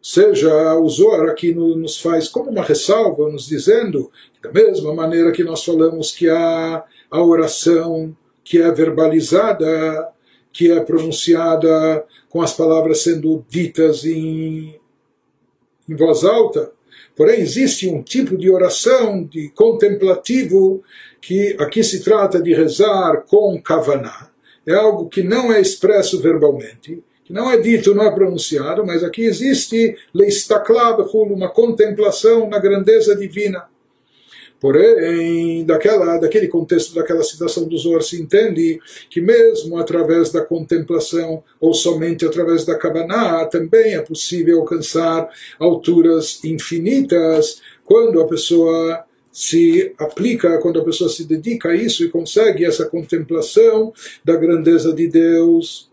Seja, 0.02 0.76
o 0.76 0.88
Zohar 0.90 1.30
aqui 1.30 1.54
nos 1.54 2.00
faz 2.00 2.28
como 2.28 2.52
uma 2.52 2.64
ressalva, 2.64 3.30
nos 3.30 3.48
dizendo 3.48 4.12
que 4.34 4.42
da 4.42 4.52
mesma 4.52 4.94
maneira 4.94 5.32
que 5.32 5.44
nós 5.44 5.64
falamos 5.64 6.12
que 6.12 6.30
há 6.30 6.84
a 7.10 7.24
oração 7.24 8.16
que 8.44 8.62
é 8.62 8.72
verbalizada, 8.72 10.10
que 10.52 10.72
é 10.72 10.80
pronunciada 10.80 12.06
com 12.30 12.42
as 12.42 12.54
palavras 12.54 13.04
sendo 13.04 13.46
ditas 13.50 14.06
em, 14.06 14.80
em 15.88 15.96
voz 15.96 16.24
alta, 16.24 16.72
porém 17.16 17.42
existe 17.42 17.88
um 17.90 18.02
tipo 18.02 18.38
de 18.38 18.50
oração 18.50 19.24
de 19.24 19.50
contemplativo 19.50 20.82
que 21.22 21.56
aqui 21.60 21.84
se 21.84 22.04
trata 22.04 22.42
de 22.42 22.54
rezar 22.54 23.26
com 23.28 23.62
kavaná, 23.62 24.30
é 24.66 24.74
algo 24.74 25.10
que 25.10 25.24
não 25.24 25.52
é 25.52 25.60
expresso 25.60 26.22
verbalmente, 26.22 27.04
que 27.24 27.34
não 27.34 27.50
é 27.50 27.58
dito, 27.58 27.94
não 27.94 28.06
é 28.06 28.12
pronunciado, 28.12 28.86
mas 28.86 29.04
aqui 29.04 29.24
existe 29.24 29.96
uma 31.14 31.50
contemplação 31.50 32.50
na 32.50 32.60
grandeza 32.60 33.16
divina. 33.16 33.68
Porém, 34.60 35.66
daquela, 35.66 36.18
daquele 36.18 36.50
contexto, 36.50 36.94
daquela 36.94 37.24
citação 37.24 37.66
do 37.66 37.78
Zohar, 37.78 38.02
se 38.02 38.22
entende 38.22 38.80
que 39.10 39.22
mesmo 39.22 39.78
através 39.78 40.32
da 40.32 40.42
contemplação, 40.42 41.42
ou 41.62 41.74
somente 41.74 42.26
através 42.26 42.66
da 42.66 42.76
Kabbalah, 42.76 43.46
também 43.46 43.96
é 43.96 44.02
possível 44.02 44.60
alcançar 44.60 45.30
alturas 45.58 46.44
infinitas 46.44 47.62
quando 47.86 48.20
a 48.20 48.28
pessoa 48.28 49.06
se 49.40 49.94
aplica 49.98 50.58
quando 50.58 50.82
a 50.82 50.84
pessoa 50.84 51.10
se 51.10 51.24
dedica 51.24 51.70
a 51.70 51.74
isso 51.74 52.04
e 52.04 52.10
consegue 52.10 52.66
essa 52.66 52.86
contemplação 52.86 53.94
da 54.22 54.36
grandeza 54.36 54.92
de 54.92 55.08
Deus. 55.08 55.90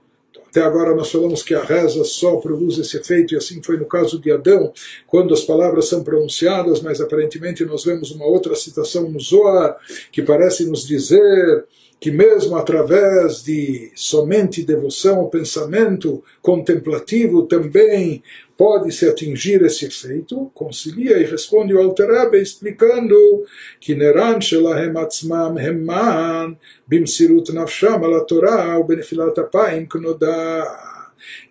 Até 0.49 0.62
agora 0.62 0.97
nós 0.97 1.12
falamos 1.12 1.44
que 1.44 1.55
a 1.55 1.62
reza 1.62 2.03
só 2.03 2.38
produz 2.38 2.76
esse 2.76 2.97
efeito, 2.97 3.34
e 3.34 3.36
assim 3.36 3.62
foi 3.62 3.76
no 3.76 3.84
caso 3.84 4.20
de 4.20 4.32
Adão, 4.32 4.72
quando 5.07 5.32
as 5.32 5.44
palavras 5.44 5.86
são 5.86 6.03
pronunciadas, 6.03 6.80
mas 6.80 7.01
aparentemente 7.01 7.64
nós 7.64 7.84
vemos 7.84 8.11
uma 8.11 8.26
outra 8.26 8.57
citação 8.57 9.09
no 9.09 9.20
Zohar 9.20 9.76
que 10.11 10.22
parece 10.22 10.64
nos 10.64 10.84
dizer 10.84 11.66
que 12.01 12.11
mesmo 12.11 12.57
através 12.57 13.44
de 13.44 13.92
somente 13.94 14.64
devoção 14.64 15.20
ao 15.20 15.30
pensamento 15.30 16.22
contemplativo 16.42 17.44
também 17.44 18.24
pode-se 18.57 19.07
atingir 19.07 19.62
esse 19.62 19.86
efeito, 19.86 20.50
concilia 20.54 21.18
e 21.18 21.24
responde 21.24 21.74
o 21.74 21.78
Alter 21.78 22.32
explicando 22.34 23.16
que 23.80 23.94
Neran 23.94 24.40
Shelahem 24.40 24.96
Atzmam 24.96 25.59
Hemman 25.59 26.57
Bimsirut 26.86 27.52
Nafsham 27.52 28.02
Ala 28.02 28.24
Torah 28.24 28.82
Benefilat 28.82 29.38
Apayim 29.38 29.86
Knodá 29.86 30.94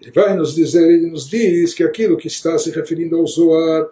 ele 0.02 0.12
vai 0.12 0.36
nos 0.36 0.56
dizer, 0.56 0.90
ele 0.90 1.08
nos 1.08 1.30
diz 1.30 1.74
que 1.74 1.84
aquilo 1.84 2.18
que 2.18 2.28
está 2.28 2.58
se 2.58 2.72
referindo 2.72 3.18
ao 3.18 3.28
Zoar, 3.28 3.88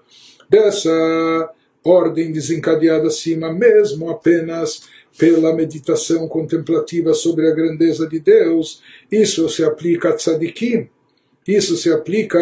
dessa 0.50 1.50
ordem 1.84 2.32
desencadeada 2.32 3.08
acima, 3.08 3.52
mesmo 3.52 4.10
apenas 4.10 4.84
pela 5.18 5.54
meditação 5.54 6.28
contemplativa 6.28 7.14
sobre 7.14 7.48
a 7.48 7.54
grandeza 7.54 8.08
de 8.08 8.20
Deus, 8.20 8.82
isso 9.12 9.48
se 9.50 9.64
aplica 9.64 10.10
a 10.10 10.14
tzadikim, 10.14 10.90
isso 11.48 11.76
se 11.76 11.92
aplica 11.92 12.40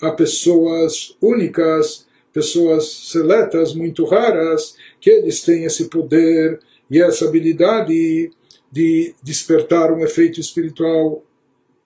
a 0.00 0.10
pessoas 0.10 1.16
únicas, 1.20 2.06
pessoas 2.32 2.90
seletas, 3.10 3.74
muito 3.74 4.04
raras, 4.04 4.74
que 5.00 5.10
eles 5.10 5.42
têm 5.42 5.64
esse 5.64 5.88
poder 5.88 6.58
e 6.90 7.00
essa 7.00 7.26
habilidade 7.26 8.30
de 8.70 9.14
despertar 9.22 9.92
um 9.92 10.00
efeito 10.00 10.40
espiritual 10.40 11.22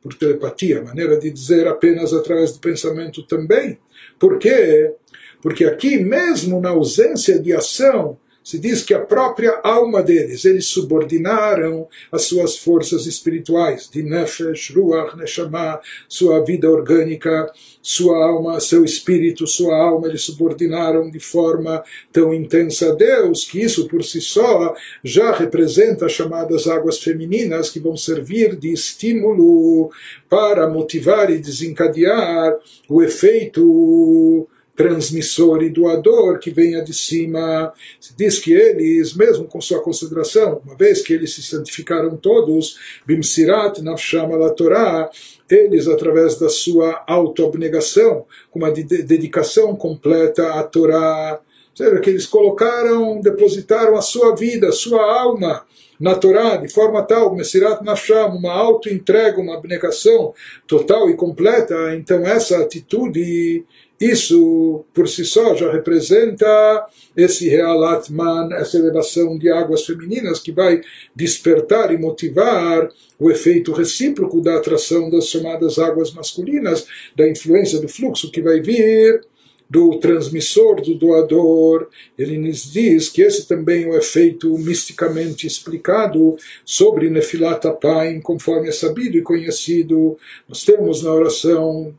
por 0.01 0.14
telepatia, 0.14 0.83
maneira 0.83 1.19
de 1.19 1.31
dizer 1.31 1.67
apenas 1.67 2.12
através 2.12 2.53
do 2.53 2.61
pensamento 2.61 3.23
também. 3.25 3.79
Por 4.19 4.39
quê? 4.39 4.95
Porque 5.43 5.64
aqui, 5.64 5.99
mesmo 5.99 6.61
na 6.61 6.71
ausência 6.71 7.39
de 7.39 7.53
ação, 7.53 8.17
se 8.47 8.61
diz 8.61 8.85
que 8.85 8.95
a 8.95 9.01
própria 9.01 9.59
alma 9.65 10.05
deles, 10.05 10.45
eles 10.45 10.67
subordinaram 10.67 11.89
as 12.13 12.27
suas 12.27 12.57
forças 12.57 13.05
espirituais, 13.05 13.91
de 13.93 14.05
Nefesh, 14.05 14.73
Ruach, 14.73 15.17
Neshama, 15.17 15.81
sua 16.09 16.45
vida 16.45 16.71
orgânica, 16.71 17.53
sua 17.83 18.25
alma, 18.25 18.61
seu 18.61 18.85
espírito, 18.85 19.49
sua 19.49 19.77
alma, 19.77 20.07
eles 20.07 20.23
subordinaram 20.23 21.11
de 21.11 21.19
forma 21.19 21.83
tão 22.13 22.33
intensa 22.33 22.93
a 22.93 22.95
Deus, 22.95 23.45
que 23.45 23.61
isso 23.61 23.89
por 23.89 24.05
si 24.05 24.21
só 24.21 24.77
já 25.03 25.33
representa 25.33 26.07
as 26.07 26.13
chamadas 26.13 26.69
águas 26.69 27.01
femininas, 27.01 27.69
que 27.69 27.81
vão 27.81 27.97
servir 27.97 28.55
de 28.55 28.73
estímulo 28.73 29.91
para 30.31 30.69
motivar 30.69 31.33
e 31.33 31.39
desencadear 31.39 32.57
o 32.89 33.03
efeito 33.03 34.47
transmissor 34.77 35.62
e 35.62 35.70
doador 35.70 36.39
que 36.39 36.51
venha 36.51 36.85
de 36.85 36.93
cima. 36.93 37.72
Se 37.99 38.14
diz 38.16 38.39
que 38.39 38.53
eles, 38.53 39.14
mesmo 39.14 39.47
com 39.47 39.61
sua 39.61 39.83
consideração, 39.83 40.61
uma 40.64 40.77
vez 40.77 41.03
que 41.03 41.14
eles 41.14 41.35
se 41.35 41.43
santificaram 41.43 42.16
todos, 42.16 42.79
Bimsirat 43.07 43.81
Nafsham 43.81 44.33
ala 44.33 44.51
Torah, 44.51 45.11
eles, 45.51 45.89
através 45.89 46.39
da 46.39 46.49
sua 46.49 47.03
autoabnegação, 47.07 48.27
com 48.51 48.59
uma 48.59 48.70
dedicação 48.70 49.74
completa 49.74 50.55
à 50.55 50.62
Torá, 50.62 51.41
seja, 51.74 52.01
que 52.01 52.11
eles 52.11 52.27
colocaram, 52.27 53.20
depositaram 53.20 53.97
a 53.97 54.03
sua 54.03 54.35
vida, 54.35 54.68
a 54.68 54.72
sua 54.72 55.03
alma 55.03 55.64
na 55.99 56.14
Torá, 56.14 56.57
de 56.57 56.68
forma 56.68 57.03
tal, 57.03 57.35
Mesirat 57.35 57.83
Nafsham, 57.83 58.37
uma 58.37 58.53
auto-entrega, 58.53 59.41
uma 59.41 59.57
abnegação 59.57 60.35
total 60.66 61.09
e 61.09 61.16
completa, 61.16 61.95
então 61.95 62.20
essa 62.27 62.59
atitude 62.59 63.64
isso, 64.01 64.85
por 64.93 65.09
si 65.09 65.25
só, 65.25 65.55
já 65.55 65.73
representa 65.73 66.87
esse 67.17 67.49
Realatman, 67.49 68.53
essa 68.53 68.77
elevação 68.77 69.39
de 69.39 69.51
águas 69.51 69.87
femininas 69.87 70.39
que 70.39 70.53
vai 70.53 70.83
despertar 71.15 71.93
e 71.93 71.99
motivar 71.99 72.91
o 73.19 73.31
efeito 73.31 73.73
recíproco 73.73 74.43
da 74.43 74.57
atração 74.57 75.09
das 75.09 75.29
chamadas 75.29 75.79
águas 75.79 76.13
masculinas, 76.13 76.87
da 77.17 77.27
influência 77.27 77.81
do 77.81 77.89
fluxo 77.89 78.31
que 78.31 78.43
vai 78.43 78.61
vir 78.61 79.23
do 79.69 79.99
transmissor, 79.99 80.81
do 80.81 80.95
doador. 80.95 81.89
Ele 82.19 82.39
nos 82.39 82.71
diz 82.71 83.09
que 83.09 83.23
esse 83.23 83.49
também 83.49 83.85
é 83.85 83.89
o 83.89 83.97
efeito 83.97 84.57
misticamente 84.59 85.47
explicado 85.47 86.37
sobre 86.65 87.11
Nefilat 87.11 87.65
Apaim, 87.67 88.21
conforme 88.21 88.69
é 88.69 88.73
sabido 88.73 89.17
e 89.17 89.23
conhecido. 89.23 90.19
Nós 90.49 90.65
temos 90.65 91.03
na 91.03 91.13
oração 91.13 91.95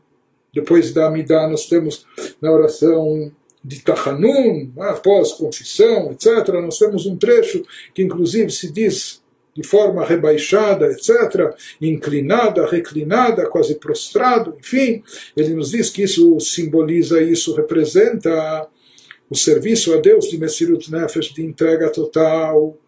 depois 0.60 0.92
da 0.92 1.06
Amidá, 1.06 1.48
nós 1.48 1.66
temos 1.66 2.06
na 2.40 2.52
oração 2.52 3.32
de 3.64 3.80
Tachanun, 3.80 4.70
após 4.78 5.32
confissão, 5.32 6.12
etc. 6.12 6.48
Nós 6.54 6.78
temos 6.78 7.06
um 7.06 7.16
trecho 7.16 7.62
que, 7.94 8.02
inclusive, 8.02 8.50
se 8.50 8.72
diz 8.72 9.20
de 9.54 9.62
forma 9.64 10.04
rebaixada, 10.04 10.86
etc., 10.86 11.52
inclinada, 11.80 12.64
reclinada, 12.64 13.48
quase 13.48 13.74
prostrado, 13.74 14.54
enfim, 14.56 15.02
ele 15.36 15.52
nos 15.52 15.72
diz 15.72 15.90
que 15.90 16.02
isso 16.02 16.38
simboliza, 16.38 17.20
isso 17.20 17.54
representa 17.54 18.68
o 19.28 19.34
serviço 19.34 19.92
a 19.92 19.96
Deus 19.96 20.30
de 20.30 20.38
Messirut 20.38 20.90
Nefesh, 20.92 21.34
de 21.34 21.44
entrega 21.44 21.90
total, 21.90 22.78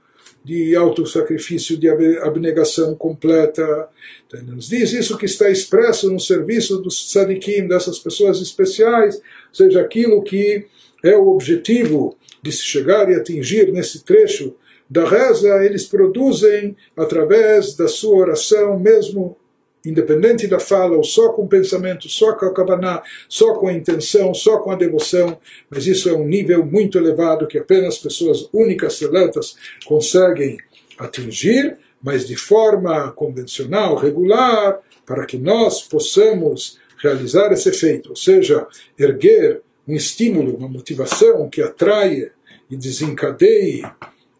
de 0.45 0.75
autossacrifício, 0.75 1.77
de 1.77 1.89
abnegação 1.89 2.95
completa. 2.95 3.89
Então, 4.27 4.41
ele 4.41 4.53
nos 4.53 4.69
diz 4.69 4.93
isso 4.93 5.19
que 5.19 5.27
está 5.27 5.51
expresso 5.51 6.11
no 6.11 6.19
serviço 6.19 6.79
dos 6.79 7.11
tzadikim, 7.11 7.69
dessas 7.69 7.99
pessoas 7.99 8.41
especiais, 8.41 9.21
seja 9.53 9.81
aquilo 9.81 10.23
que 10.23 10.67
é 11.05 11.17
o 11.17 11.29
objetivo 11.29 12.17
de 12.43 12.53
se 12.53 12.63
chegar 12.63 13.11
e 13.11 13.15
atingir 13.15 13.71
nesse 13.73 14.05
trecho 14.05 14.55
da 14.89 15.09
reza, 15.09 15.65
eles 15.65 15.85
produzem 15.85 16.77
através 16.97 17.77
da 17.77 17.87
sua 17.87 18.17
oração, 18.17 18.79
mesmo 18.79 19.37
independente 19.85 20.47
da 20.47 20.59
fala, 20.59 20.97
ou 20.97 21.05
só 21.05 21.33
com 21.33 21.43
o 21.43 21.49
pensamento, 21.49 22.09
só 22.09 22.35
com 22.35 22.47
a 22.47 22.53
kavaná, 22.55 23.03
só 23.29 23.55
com 23.55 23.69
a 23.69 23.73
intenção, 23.73 24.35
só 24.35 24.59
com 24.59 24.71
a 24.71 24.77
devoção, 24.77 25.39
mas 25.71 25.87
isso 25.87 26.09
é 26.09 26.13
um 26.13 26.27
nível 26.27 26.65
muito 26.65 26.99
elevado 26.99 27.47
que 27.47 27.59
apenas 27.59 27.99
pessoas 27.99 28.49
únicas, 28.53 28.95
seletas, 28.95 29.57
conseguem 29.87 30.59
atingir, 30.99 31.79
mas 32.03 32.27
de 32.27 32.37
forma 32.37 33.11
convencional, 33.13 33.97
regular, 33.97 34.81
para 35.07 35.27
que 35.27 35.39
nós 35.39 35.83
possamos 35.83 36.79
realizar 36.99 37.53
esse 37.53 37.69
efeito, 37.69 38.11
ou 38.11 38.17
seja, 38.17 38.67
erguer 38.99 39.63
um 39.89 39.95
estímulo, 39.95 40.57
uma 40.57 40.69
motivação 40.69 41.49
que 41.49 41.63
atraia 41.63 42.33
e 42.71 42.77
desencadeie 42.77 43.83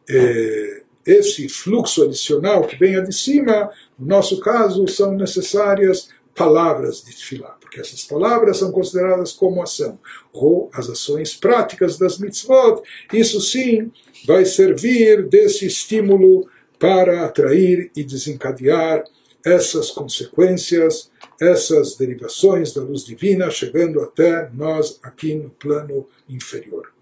eh, 0.09 0.83
esse 1.07 1.49
fluxo 1.49 2.05
adicional 2.05 2.65
que 2.65 2.77
venha 2.77 3.03
de 3.03 3.15
cima, 3.15 3.71
no 3.99 4.07
nosso 4.07 4.41
caso, 4.41 4.87
são 4.87 5.15
necessárias 5.15 6.09
palavras 6.35 7.03
de 7.03 7.15
tefilá, 7.15 7.57
porque 7.61 7.81
essas 7.81 8.05
palavras 8.05 8.59
são 8.59 8.71
consideradas 8.73 9.33
como 9.33 9.63
ação, 9.63 9.99
ou 10.33 10.71
as 10.73 10.89
ações 10.89 11.35
práticas 11.35 11.99
das 11.99 12.19
mitzvot, 12.19 12.83
isso 13.13 13.41
sim 13.41 13.91
vai 14.27 14.45
servir 14.45 15.29
desse 15.29 15.67
estímulo 15.67 16.49
para 16.79 17.27
atrair 17.27 17.91
e 17.95 18.03
desencadear 18.03 19.05
essas 19.45 19.91
consequências, 19.91 21.11
essas 21.41 21.97
derivações 21.97 22.73
da 22.73 22.83
luz 22.83 23.05
divina, 23.05 23.51
chegando 23.51 24.01
até 24.01 24.51
nós 24.53 24.99
aqui 25.03 25.35
no 25.35 25.51
plano 25.51 26.07
inferior. 26.29 26.93